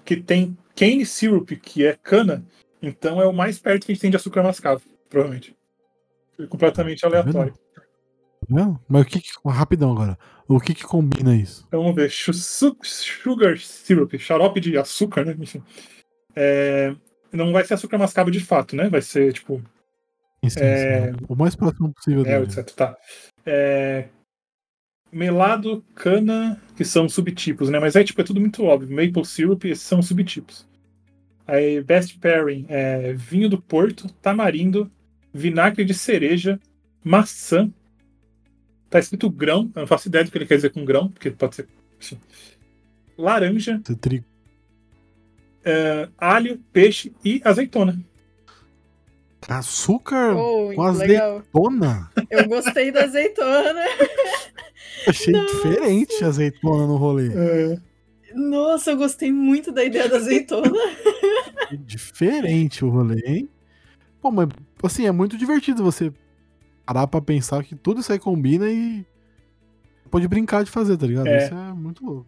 [0.05, 2.43] que tem cane syrup, que é cana.
[2.81, 5.55] Então é o mais perto que a gente tem de açúcar mascavo, provavelmente.
[6.39, 7.53] É completamente aleatório.
[8.49, 8.79] Não?
[8.89, 10.17] Mas o que, que rapidão agora.
[10.47, 11.63] O que que combina isso?
[11.67, 12.11] Então vamos ver.
[12.11, 15.35] Sugar syrup, xarope de açúcar, né?
[15.39, 15.63] Enfim.
[16.35, 16.93] É,
[17.31, 18.89] não vai ser açúcar mascavo de fato, né?
[18.89, 19.61] Vai ser tipo.
[20.43, 21.11] Isso, É.
[21.11, 22.43] isso, o mais próximo possível É, dele.
[22.51, 22.69] etc.
[22.75, 22.97] Tá.
[23.45, 24.09] É,
[25.13, 27.79] melado, cana, que são subtipos, né?
[27.79, 28.89] Mas aí, tipo, é tudo muito óbvio.
[28.89, 30.67] Maple syrup, esses são subtipos.
[31.45, 34.91] Aí, best pairing é vinho do Porto, tamarindo,
[35.33, 36.59] vinagre de cereja,
[37.03, 37.71] maçã.
[38.89, 41.31] Tá escrito grão, eu não faço ideia do que ele quer dizer com grão, porque
[41.31, 41.67] pode ser.
[41.99, 42.19] enfim.
[43.17, 44.25] Laranja, trigo.
[45.63, 47.99] é, alho, peixe e azeitona.
[49.49, 51.37] Açúcar Oh, com legal.
[51.37, 52.11] azeitona?
[52.29, 53.81] Eu gostei da azeitona.
[55.07, 55.53] Achei Nossa.
[55.55, 57.29] diferente a azeitona no rolê.
[57.33, 57.77] É,
[58.33, 60.71] Nossa, eu gostei muito da ideia da azeitona.
[61.79, 63.49] Diferente o rolê, hein?
[64.21, 64.47] Pô, mas
[64.83, 66.11] assim, é muito divertido você
[66.85, 69.05] parar pra pensar que tudo isso aí combina e
[70.09, 71.27] pode brincar de fazer, tá ligado?
[71.27, 71.45] É.
[71.45, 72.27] Isso é muito louco.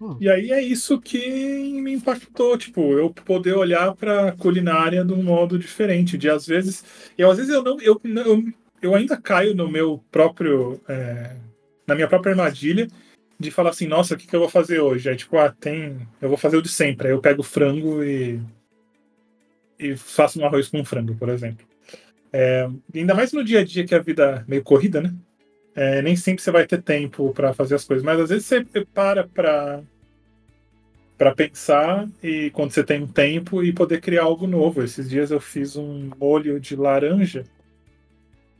[0.00, 0.22] Louco.
[0.22, 5.22] E aí é isso que me impactou, tipo, eu poder olhar pra culinária de um
[5.22, 6.84] modo diferente, de às vezes,
[7.16, 8.44] e às vezes eu não, eu, eu,
[8.82, 11.36] eu ainda caio no meu próprio, é,
[11.86, 12.88] na minha própria armadilha
[13.38, 15.08] de falar assim, nossa, o que, que eu vou fazer hoje?
[15.08, 18.40] Aí tipo, ah, tem, eu vou fazer o de sempre, aí eu pego frango e
[19.78, 21.64] e faço um arroz com frango, por exemplo.
[22.32, 25.14] É, ainda mais no dia a dia que a vida é meio corrida, né?
[25.80, 28.64] É, nem sempre você vai ter tempo pra fazer as coisas, mas às vezes você
[28.92, 29.80] para pra
[31.16, 34.82] para pensar e quando você tem um tempo e poder criar algo novo.
[34.82, 37.44] Esses dias eu fiz um molho de laranja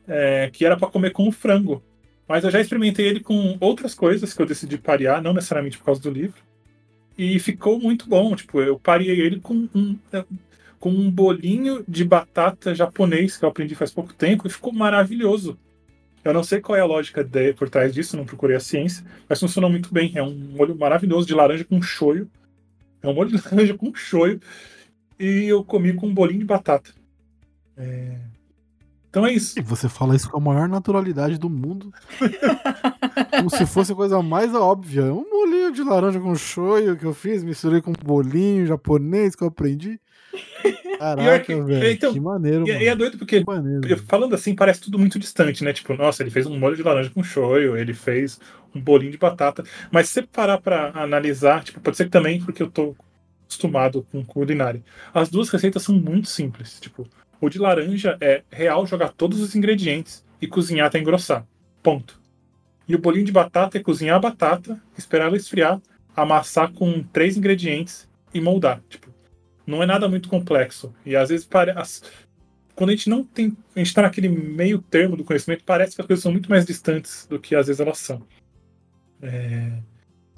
[0.07, 1.83] é, que era para comer com frango,
[2.29, 5.87] mas eu já experimentei ele com outras coisas que eu decidi parear, não necessariamente por
[5.87, 6.41] causa do livro,
[7.17, 8.37] e ficou muito bom.
[8.37, 9.99] Tipo, eu parei ele com um
[10.79, 15.59] com um bolinho de batata japonês que eu aprendi faz pouco tempo e ficou maravilhoso.
[16.29, 19.03] Eu não sei qual é a lógica de, por trás disso, não procurei a ciência,
[19.27, 20.13] mas funcionou muito bem.
[20.15, 22.31] É um molho maravilhoso de laranja com shoyu.
[23.03, 24.39] É um molho de laranja com shoyu.
[25.19, 26.91] E eu comi com um bolinho de batata.
[27.77, 28.19] É,
[29.09, 29.59] Então é isso.
[29.59, 31.93] E você fala isso com a maior naturalidade do mundo.
[33.35, 35.05] Como se fosse a coisa mais óbvia.
[35.07, 39.43] Um bolinho de laranja com shoyu que eu fiz, misturei com um bolinho japonês que
[39.43, 39.99] eu aprendi.
[40.99, 41.91] Caraca, que- velho.
[41.91, 42.83] então, que maneiro, E, mano.
[42.85, 43.99] e é doido porque Que maneiro.
[44.07, 45.73] falando assim, parece tudo muito distante, né?
[45.73, 48.41] Tipo, nossa, ele fez um molho de laranja com shoyu, ele fez
[48.75, 49.63] um bolinho de batata.
[49.91, 52.95] Mas se você parar pra analisar, tipo, pode ser que também porque eu tô
[53.45, 54.83] acostumado com culinária.
[55.15, 56.79] As duas receitas são muito simples.
[56.81, 57.07] Tipo,
[57.41, 61.47] o de laranja é real jogar todos os ingredientes e cozinhar até engrossar.
[61.83, 62.21] Ponto.
[62.87, 65.81] E o bolinho de batata é cozinhar a batata, esperar ela esfriar,
[66.17, 68.81] amassar com três ingredientes e moldar.
[68.89, 69.08] Tipo,
[69.69, 70.95] não é nada muito complexo.
[71.05, 72.03] E às vezes parece.
[72.75, 73.57] Quando a gente não tem.
[73.77, 76.65] A gente tá naquele meio termo do conhecimento, parece que as coisas são muito mais
[76.65, 78.23] distantes do que às vezes elas são.
[79.21, 79.73] É,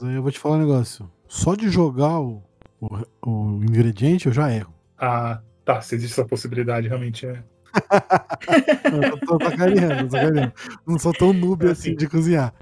[0.03, 1.11] Aí eu vou te falar um negócio.
[1.29, 2.43] Só de jogar o,
[2.81, 2.89] o,
[3.25, 4.75] o ingrediente eu já erro.
[4.99, 5.81] Ah, tá.
[5.83, 7.43] Se existe essa possibilidade, realmente é.
[9.11, 10.53] Eu tô, tô sacaneando, tô sacaneando.
[10.87, 11.97] Não sou tão noob É assim assim.
[11.97, 12.53] de cozinhar.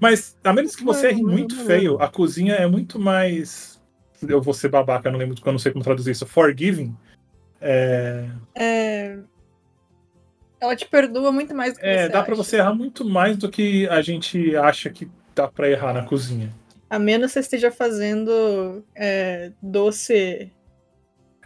[0.00, 3.79] Mas, a menos que você erre muito não, feio, a cozinha é muito mais.
[4.28, 6.26] Eu vou ser babaca, eu não lembro, eu não sei como traduzir isso.
[6.26, 6.94] Forgiving.
[7.60, 9.18] É, É,
[10.60, 12.42] Ela te perdoa muito mais do que é, você dá pra acha.
[12.44, 16.50] você errar muito mais do que a gente acha que dá pra errar na cozinha.
[16.88, 20.50] A menos você esteja fazendo é, doce.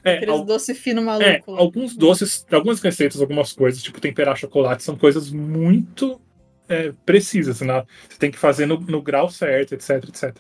[0.02, 1.24] É, Aqueles al- doce fino maluco.
[1.26, 6.20] É, alguns doces, algumas receitas, algumas coisas, tipo temperar chocolate, são coisas muito
[6.68, 7.84] é, precisas, né?
[8.08, 10.36] Você tem que fazer no, no grau certo, etc, etc.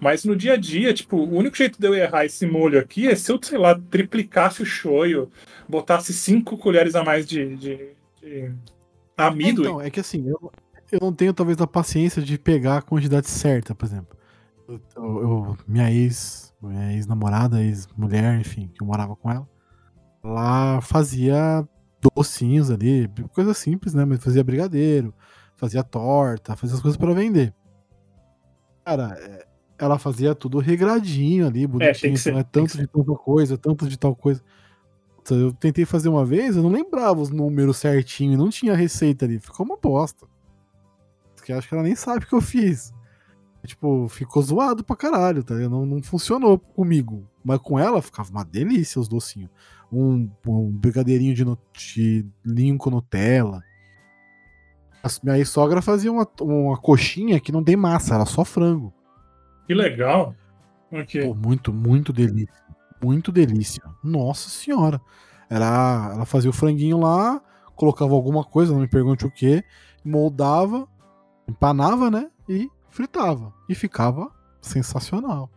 [0.00, 3.06] Mas no dia a dia, tipo, o único jeito de eu errar esse molho aqui
[3.06, 5.30] é se eu, sei lá, triplicasse o shoyu,
[5.68, 7.90] botasse cinco colheres a mais de, de,
[8.20, 8.52] de
[9.16, 9.62] amido.
[9.62, 10.52] Então, é que assim, eu,
[10.90, 14.16] eu não tenho talvez a paciência de pegar a quantidade certa, por exemplo.
[14.66, 19.48] Eu, eu- minha ex, minha ex-namorada, ex-mulher, enfim, que eu morava com ela,
[20.24, 21.66] ela fazia
[22.16, 24.04] docinhos ali, coisa simples, né?
[24.04, 25.12] Mas fazia brigadeiro,
[25.56, 27.52] fazia torta, fazia as coisas pra vender.
[28.84, 29.46] Cara, é,
[29.80, 33.98] ela fazia tudo regradinho ali, que bonitinho, é que tanto de tanta coisa, tanto de
[33.98, 34.42] tal coisa.
[35.30, 39.38] Eu tentei fazer uma vez, eu não lembrava os números certinho, não tinha receita ali.
[39.38, 40.26] Ficou uma bosta.
[41.34, 42.92] Porque acho que ela nem sabe o que eu fiz.
[43.64, 45.54] Tipo, ficou zoado pra caralho, tá?
[45.54, 47.26] Não, não funcionou comigo.
[47.42, 49.50] Mas com ela ficava uma delícia os docinhos.
[49.90, 53.62] Um, um brigadeirinho de, no, de ninho com Nutella.
[55.02, 58.92] A minha sogra fazia uma, uma coxinha que não tem massa, era só frango.
[59.70, 60.34] Que legal.
[60.90, 61.28] Ok.
[61.28, 62.52] Pô, muito, muito delícia.
[63.00, 63.80] Muito delícia.
[64.02, 65.00] Nossa senhora.
[65.48, 67.40] Era, ela fazia o franguinho lá,
[67.76, 69.62] colocava alguma coisa, não me pergunte o que,
[70.04, 70.88] moldava,
[71.48, 72.28] empanava, né?
[72.48, 73.54] E fritava.
[73.68, 75.48] E ficava sensacional.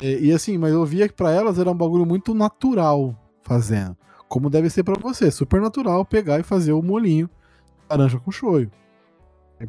[0.00, 3.94] E, e assim, mas eu via que pra elas era um bagulho muito natural fazendo.
[4.26, 5.30] Como deve ser pra você.
[5.30, 7.28] Super natural pegar e fazer o molinho
[7.90, 8.70] laranja com shoyu.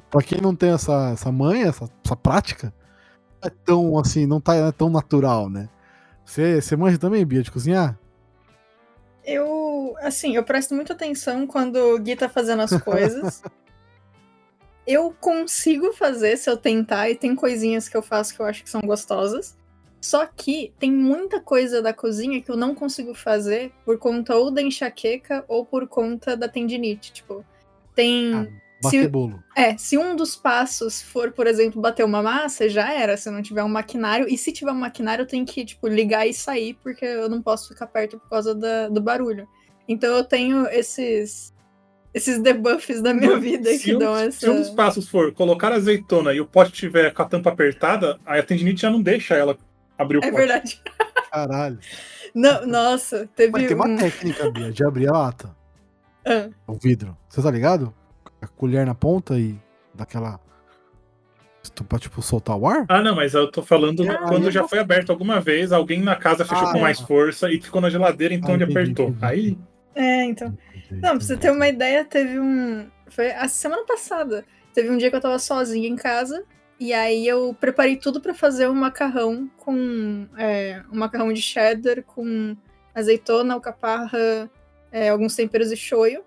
[0.10, 2.74] Pra quem não tem essa, essa manha, essa, essa prática,
[3.41, 5.69] é tão assim, não tá é tão natural, né?
[6.25, 7.97] Você, você manja também, Bia, de cozinhar?
[9.25, 13.41] Eu, assim, eu presto muita atenção quando o Gui tá fazendo as coisas.
[14.85, 18.63] eu consigo fazer se eu tentar, e tem coisinhas que eu faço que eu acho
[18.63, 19.57] que são gostosas.
[20.01, 24.49] Só que tem muita coisa da cozinha que eu não consigo fazer por conta ou
[24.49, 27.11] da enxaqueca ou por conta da tendinite.
[27.11, 27.45] Tipo,
[27.93, 28.33] tem.
[28.33, 28.47] Ah,
[28.82, 29.43] bater se, bolo.
[29.55, 33.41] é, se um dos passos for, por exemplo, bater uma massa, já era, se não
[33.41, 34.27] tiver um maquinário.
[34.30, 37.41] E se tiver um maquinário, eu tenho que, tipo, ligar e sair, porque eu não
[37.41, 39.47] posso ficar perto por causa da, do barulho.
[39.88, 41.53] Então eu tenho esses.
[42.11, 44.75] Esses debuffs da minha vida se que um, dão Se um dos essa.
[44.75, 48.82] passos for colocar azeitona e o pote tiver com a tampa apertada, aí a tendinite
[48.82, 49.55] já não deixa ela
[49.95, 50.36] abrir o É pote.
[50.38, 50.82] verdade.
[51.32, 51.77] Caralho.
[52.34, 53.51] Não, nossa, teve.
[53.51, 55.55] Mas tem uma um- técnica, Bia, de abrir a lata,
[56.25, 57.15] Ah, o vidro.
[57.30, 57.93] Você tá ligado?
[58.41, 59.57] A colher na ponta e
[59.93, 60.39] daquela.
[61.87, 62.85] Pra, tipo, soltar o ar?
[62.89, 66.01] Ah, não, mas eu tô falando Ah, quando já não- foi aberto alguma vez, alguém
[66.01, 66.81] na casa fechou Ah, com é.
[66.81, 69.07] mais força e ficou na geladeira, então Ah, ele entendi, apertou.
[69.09, 69.25] entendi.
[69.25, 69.57] Aí,
[69.95, 70.57] é, então.
[70.91, 72.87] Não, pra você ter uma ideia, teve um.
[73.09, 74.45] Foi a semana passada.
[74.73, 76.43] Teve um dia que eu tava sozinha em casa.
[76.79, 80.27] E aí eu preparei tudo pra fazer um macarrão com.
[80.37, 82.55] É, um macarrão de cheddar com
[82.95, 84.49] azeitona, alcaparra,
[84.91, 86.23] é, alguns temperos e shoyu.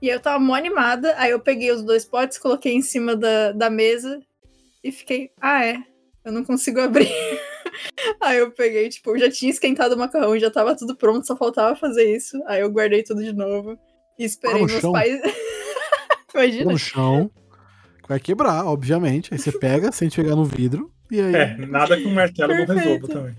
[0.00, 1.14] E eu tava mó animada.
[1.16, 4.20] Aí eu peguei os dois potes, coloquei em cima da, da mesa
[4.82, 5.30] e fiquei.
[5.40, 5.78] Ah, é.
[6.24, 7.08] Eu não consigo abrir.
[8.20, 11.36] Aí eu peguei, tipo, eu já tinha esquentado o macarrão, já tava tudo pronto, só
[11.36, 12.40] faltava fazer isso.
[12.46, 13.78] Aí eu guardei tudo de novo
[14.18, 14.92] e esperei no meus chão?
[14.92, 15.20] pais.
[16.34, 16.72] Imagina.
[16.72, 17.30] No chão.
[18.02, 19.32] que Vai quebrar, obviamente.
[19.32, 20.92] Aí você pega, sente pegar no vidro.
[21.10, 21.34] E aí.
[21.34, 23.36] é, nada que um martelo não resolva também.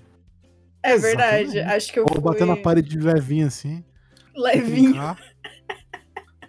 [0.82, 1.44] É verdade.
[1.44, 1.76] Exatamente.
[1.76, 3.84] Acho que eu Ou fui bater na parede de levinho assim.
[4.36, 4.96] levinho.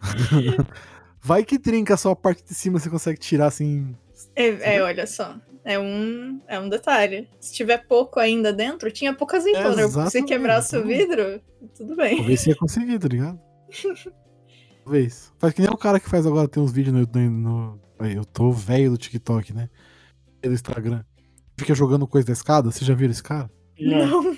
[1.20, 3.94] Vai que trinca só a parte de cima, você consegue tirar assim.
[4.34, 5.36] É, é, olha só.
[5.64, 7.28] É um, é um detalhe.
[7.40, 9.74] Se tiver pouco ainda dentro, tinha pouca azeitona.
[9.74, 10.28] Se Exatamente.
[10.28, 11.40] quebrasse o vidro,
[11.76, 12.16] tudo bem.
[12.16, 13.38] Talvez você ia conseguir, tá ligado?
[14.84, 15.32] Talvez.
[15.38, 17.20] Faz que nem o cara que faz agora, tem uns vídeos no.
[17.20, 19.68] no, no- eu tô velho do TikTok, né?
[20.40, 21.02] Do Instagram.
[21.58, 23.50] Fica jogando coisa da escada, vocês já viram esse cara?
[23.78, 24.22] Não.
[24.22, 24.36] Não.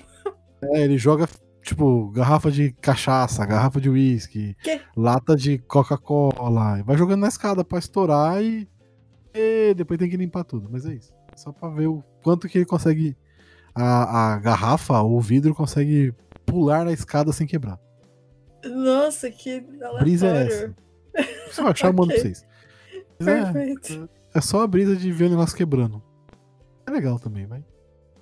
[0.75, 1.29] É, ele joga,
[1.63, 4.57] tipo, garrafa de cachaça, garrafa de uísque,
[4.97, 6.83] lata de Coca-Cola.
[6.83, 8.69] Vai jogando na escada pra estourar e...
[9.35, 10.69] e depois tem que limpar tudo.
[10.71, 11.13] Mas é isso.
[11.37, 13.17] Só pra ver o quanto que ele consegue.
[13.75, 16.13] A, a garrafa, o vidro consegue
[16.45, 17.79] pular na escada sem quebrar.
[18.65, 19.65] Nossa, que
[20.01, 20.77] Brisa é aleatório.
[21.53, 22.23] Só achar eu mando pra Ok.
[22.23, 22.47] vocês.
[23.19, 24.09] Mas é, Perfeito.
[24.35, 26.03] é só a brisa de ver o negócio quebrando.
[26.87, 27.65] É legal também, vai.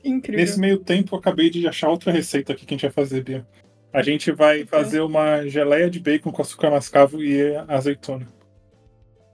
[0.05, 0.41] Incrível.
[0.41, 3.23] Nesse meio tempo, eu acabei de achar outra receita aqui que a gente vai fazer,
[3.23, 3.47] Bia.
[3.93, 8.27] A gente vai fazer uma geleia de bacon com açúcar mascavo e azeitona.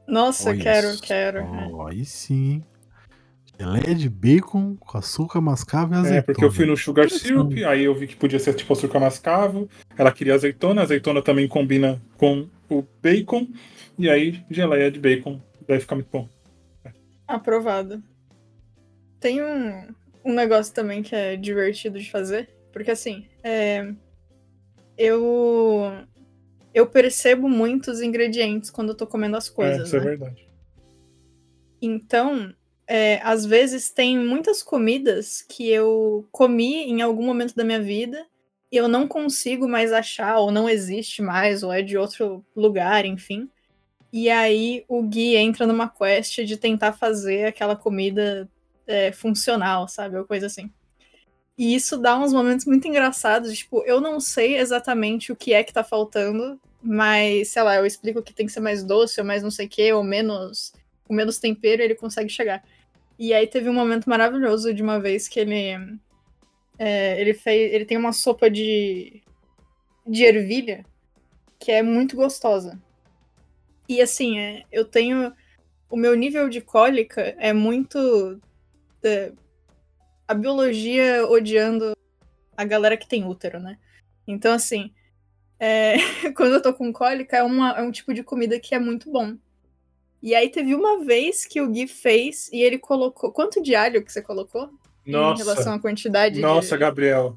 [0.07, 1.87] Nossa, Olha quero, só, quero.
[1.87, 2.63] Aí sim.
[3.59, 6.19] Geleia de bacon com açúcar mascavo e azeitona.
[6.19, 7.09] É, porque eu fui no Sugar.
[7.09, 9.69] Syrup, aí eu vi que podia ser tipo açúcar mascavo.
[9.97, 13.47] Ela queria azeitona, a azeitona também combina com o bacon.
[13.99, 16.29] E aí, geleia de bacon vai ficar muito bom.
[17.27, 18.03] Aprovado.
[19.21, 19.89] Tem um,
[20.25, 23.93] um negócio também que é divertido de fazer, porque assim, é,
[24.97, 25.93] eu
[26.73, 30.05] eu percebo muitos ingredientes quando eu tô comendo as é, coisas, isso é né?
[30.07, 30.49] verdade.
[31.81, 32.53] Então,
[32.87, 38.27] é, às vezes tem muitas comidas que eu comi em algum momento da minha vida
[38.73, 43.05] e eu não consigo mais achar, ou não existe mais, ou é de outro lugar,
[43.05, 43.49] enfim.
[44.13, 48.49] E aí o Gui entra numa quest de tentar fazer aquela comida
[48.87, 50.17] é, funcional, sabe?
[50.17, 50.71] Ou coisa assim.
[51.57, 55.63] E isso dá uns momentos muito engraçados, tipo, eu não sei exatamente o que é
[55.63, 59.27] que tá faltando, mas, sei lá, eu explico que tem que ser mais doce, ou
[59.27, 60.73] mais não sei o que, ou menos
[61.05, 62.65] com menos tempero ele consegue chegar.
[63.19, 66.01] E aí teve um momento maravilhoso de uma vez que ele
[66.79, 69.23] é, ele fez, ele tem uma sopa de
[70.07, 70.85] de ervilha
[71.59, 72.81] que é muito gostosa.
[73.89, 75.33] E assim, é, eu tenho.
[75.89, 78.41] O meu nível de cólica é muito.
[79.07, 79.33] É,
[80.27, 81.93] a biologia odiando
[82.57, 83.79] a galera que tem útero, né?
[84.27, 84.93] Então, assim,
[85.59, 85.97] é,
[86.37, 89.11] quando eu tô com cólica, é, uma, é um tipo de comida que é muito
[89.11, 89.37] bom.
[90.23, 93.31] E aí teve uma vez que o Gui fez e ele colocou.
[93.31, 94.71] Quanto de alho que você colocou?
[95.07, 96.37] Em relação Nossa, à quantidade?
[96.37, 97.37] de- nossa, Gabriel.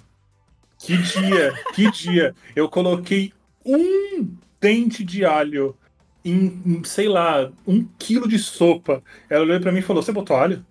[0.80, 2.34] Que dia, que dia.
[2.56, 3.34] Eu coloquei
[3.66, 5.76] um dente de alho
[6.24, 9.04] em, em, sei lá, um quilo de sopa.
[9.30, 10.66] Ela olhou pra mim e falou: Você botou alho?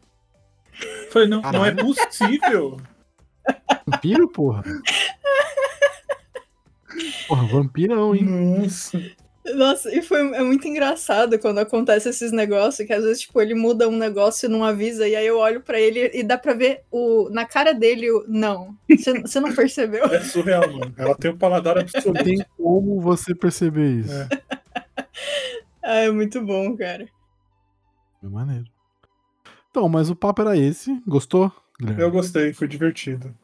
[1.11, 2.79] Falei: Não, não é possível.
[3.87, 4.65] Vampiro, porra.
[7.29, 8.25] Porra, vampirão, hein?
[8.25, 9.01] Nossa.
[9.55, 13.55] Nossa, e foi é muito engraçado quando acontece esses negócios, que às vezes, tipo, ele
[13.55, 16.53] muda um negócio e não avisa, e aí eu olho pra ele e dá pra
[16.53, 18.25] ver o, na cara dele o.
[18.27, 18.77] Não.
[19.23, 20.05] Você não percebeu?
[20.07, 20.93] É surreal, mano.
[20.97, 22.25] Ela tem um paladar absoluto.
[22.25, 24.13] Tem como você perceber isso.
[24.13, 24.29] É.
[25.89, 27.07] Ah, é muito bom, cara.
[28.21, 28.65] É maneiro.
[29.77, 31.03] Então, mas o papo era esse.
[31.07, 32.03] Gostou, Guilherme?
[32.03, 33.37] Eu gostei, foi divertido.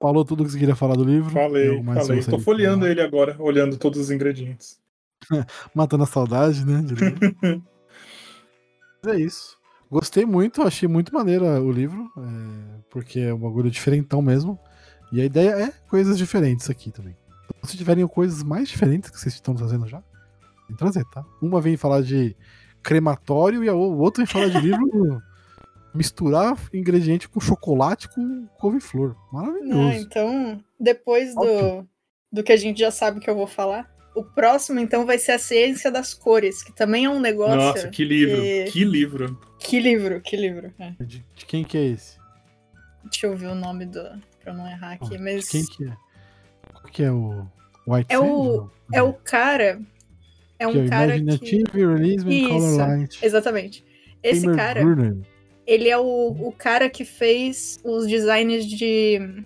[0.00, 1.28] Falou tudo que você queria falar do livro?
[1.28, 2.24] Falei, que falei.
[2.24, 2.90] Tô folheando falar?
[2.90, 4.80] ele agora, olhando todos os ingredientes.
[5.74, 6.80] Matando a saudade, né?
[9.04, 9.58] Mas é isso.
[9.90, 14.58] Gostei muito, achei muito maneira o livro, é, porque é um bagulho diferentão mesmo.
[15.12, 17.14] E a ideia é coisas diferentes aqui também.
[17.44, 20.02] Então, se tiverem coisas mais diferentes que vocês estão trazendo já,
[20.66, 21.26] que trazer, tá?
[21.42, 22.34] Uma vem falar de
[22.82, 25.22] crematório e a o outro vem falar de livro
[25.94, 29.16] misturar ingrediente com chocolate com couve-flor.
[29.32, 29.88] Maravilhoso.
[29.88, 31.86] Ah, então, depois do,
[32.32, 35.32] do que a gente já sabe que eu vou falar, o próximo, então, vai ser
[35.32, 37.56] a ciência das cores, que também é um negócio.
[37.56, 39.40] Nossa, que livro, que- que livro.
[39.60, 40.72] Que livro, que livro.
[40.78, 40.90] É.
[41.02, 42.18] De, de quem que é esse?
[43.04, 44.02] Deixa eu ver o nome do.
[44.42, 45.48] pra não errar aqui, De mas.
[45.48, 45.96] quem que é?
[46.72, 47.46] Qual que é o
[47.86, 49.80] White É o- É o cara.
[50.58, 51.18] É um que é o cara que.
[51.20, 53.18] Imaginative Realism Isso, Colorlight.
[53.24, 53.84] Exatamente.
[54.22, 55.16] Esse Tamer cara, Brunner.
[55.68, 59.44] Ele é o, o cara que fez os designs de.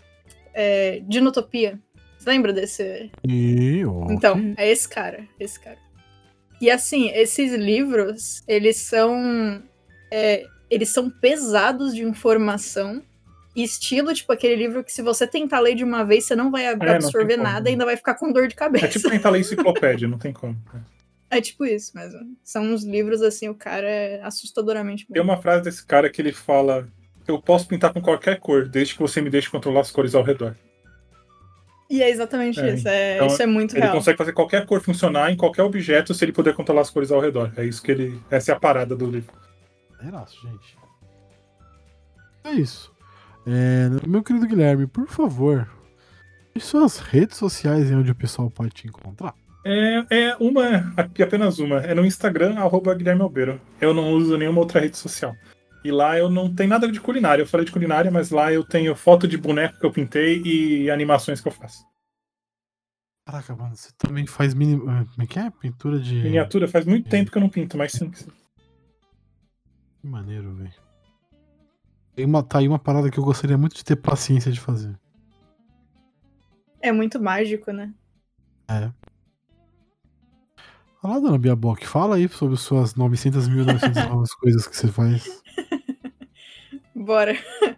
[0.54, 1.78] É, Dinotopia.
[2.16, 3.10] Você lembra desse?
[3.26, 5.78] E, ó, Então, é esse cara, esse cara.
[6.60, 9.60] E assim, esses livros, eles são.
[10.12, 13.02] é, eles são pesados de informação.
[13.56, 16.50] e Estilo, tipo, aquele livro que se você tentar ler de uma vez, você não
[16.50, 18.86] vai É, não absorver nada e ainda vai ficar com dor de cabeça.
[18.86, 20.56] É tipo tentar ler enciclopédia, não tem como.
[21.33, 22.20] É tipo isso mesmo.
[22.45, 25.14] São uns livros assim, o cara é assustadoramente bom.
[25.14, 26.87] Tem uma frase desse cara que ele fala:
[27.26, 30.22] Eu posso pintar com qualquer cor, desde que você me deixe controlar as cores ao
[30.22, 30.55] redor.
[31.89, 32.87] E é exatamente É, isso.
[32.87, 33.95] É, então, isso é muito Ele real.
[33.95, 37.20] consegue fazer qualquer cor funcionar em qualquer objeto se ele puder controlar as cores ao
[37.20, 37.51] redor.
[37.57, 38.20] É isso que ele.
[38.30, 39.33] Essa é a parada do livro.
[39.97, 40.76] Maneiraço, gente.
[42.45, 42.93] É isso.
[43.47, 45.68] É, meu querido Guilherme, por favor,
[46.55, 49.35] e suas redes sociais em onde o pessoal pode te encontrar?
[49.64, 51.76] É, é uma, apenas uma.
[51.78, 53.60] É no Instagram, arroba Guilherme Albeiro.
[53.80, 55.34] Eu não uso nenhuma outra rede social.
[55.84, 57.42] E lá eu não tenho nada de culinária.
[57.42, 60.90] Eu falei de culinária, mas lá eu tenho foto de boneco que eu pintei e
[60.90, 61.84] animações que eu faço.
[63.24, 64.74] Caraca, mano, você também faz mini.
[64.88, 65.50] ah, Como é que é?
[65.50, 66.14] Pintura de.
[66.14, 68.12] Miniatura faz muito tempo que eu não pinto, mas sim.
[68.12, 68.30] sim.
[70.00, 70.72] Que maneiro, velho.
[72.14, 74.94] Tem uma, tá aí uma parada que eu gostaria muito de ter paciência de fazer.
[76.80, 77.94] É muito mágico, né?
[78.68, 78.90] É.
[81.03, 84.86] Olha lá, dona Bia Bock, fala aí sobre suas 900 mil 900 coisas que você
[84.86, 85.42] faz.
[86.94, 87.36] Bora.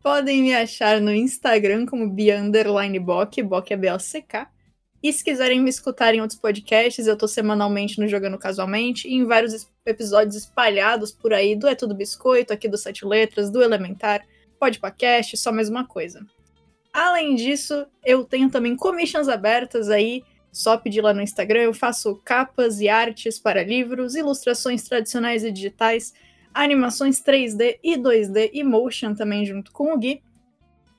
[0.00, 4.48] Podem me achar no Instagram como Bia Underline Bock, Bock é B-O-C-K.
[5.02, 9.14] E se quiserem me escutar em outros podcasts, eu tô semanalmente no Jogando Casualmente e
[9.14, 13.62] em vários episódios espalhados por aí do É Tudo Biscoito, aqui do Sete Letras, do
[13.62, 14.24] Elementar,
[14.58, 16.24] Podpacast, só mais uma coisa.
[16.92, 20.22] Além disso, eu tenho também commissions abertas aí,
[20.52, 25.50] só pedir lá no Instagram, eu faço capas e artes para livros, ilustrações tradicionais e
[25.50, 26.12] digitais,
[26.52, 30.22] animações 3D e 2D e motion também junto com o Gui.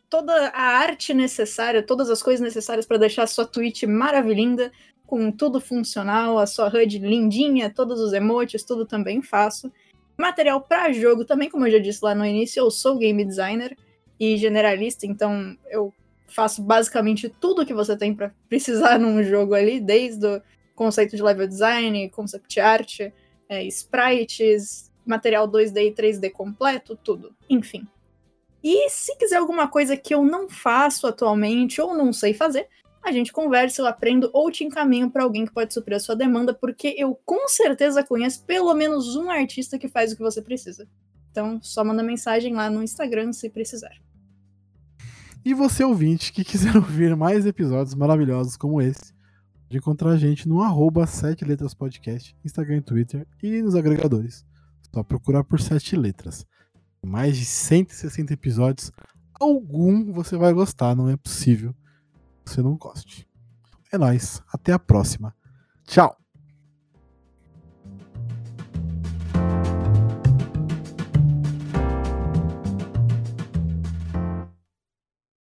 [0.09, 4.71] Toda a arte necessária, todas as coisas necessárias para deixar a sua Twitch maravilhinda,
[5.05, 9.71] com tudo funcional, a sua HUD lindinha, todos os emotes, tudo também faço.
[10.17, 13.75] Material para jogo também, como eu já disse lá no início, eu sou game designer
[14.17, 15.93] e generalista, então eu
[16.31, 20.41] faço basicamente tudo que você tem para precisar num jogo ali, desde o
[20.75, 22.99] conceito de level design, concept art,
[23.47, 27.35] é, sprites, material 2D e 3D completo, tudo.
[27.49, 27.87] Enfim.
[28.63, 32.67] E se quiser alguma coisa que eu não faço atualmente ou não sei fazer,
[33.03, 36.15] a gente conversa, eu aprendo ou te encaminho para alguém que pode suprir a sua
[36.15, 40.41] demanda, porque eu com certeza conheço pelo menos um artista que faz o que você
[40.41, 40.87] precisa.
[41.31, 43.95] Então, só manda mensagem lá no Instagram se precisar.
[45.43, 49.13] E você, ouvinte, que quiser ouvir mais episódios maravilhosos como esse,
[49.63, 54.45] pode encontrar a gente no arroba 7 Letras Podcast, Instagram e Twitter e nos agregadores.
[54.93, 56.45] Só procurar por 7 letras.
[57.03, 58.91] Mais de 160 episódios,
[59.39, 61.73] algum você vai gostar, não é possível
[62.45, 63.27] que você não goste.
[63.91, 65.35] É nóis, até a próxima.
[65.85, 66.20] Tchau!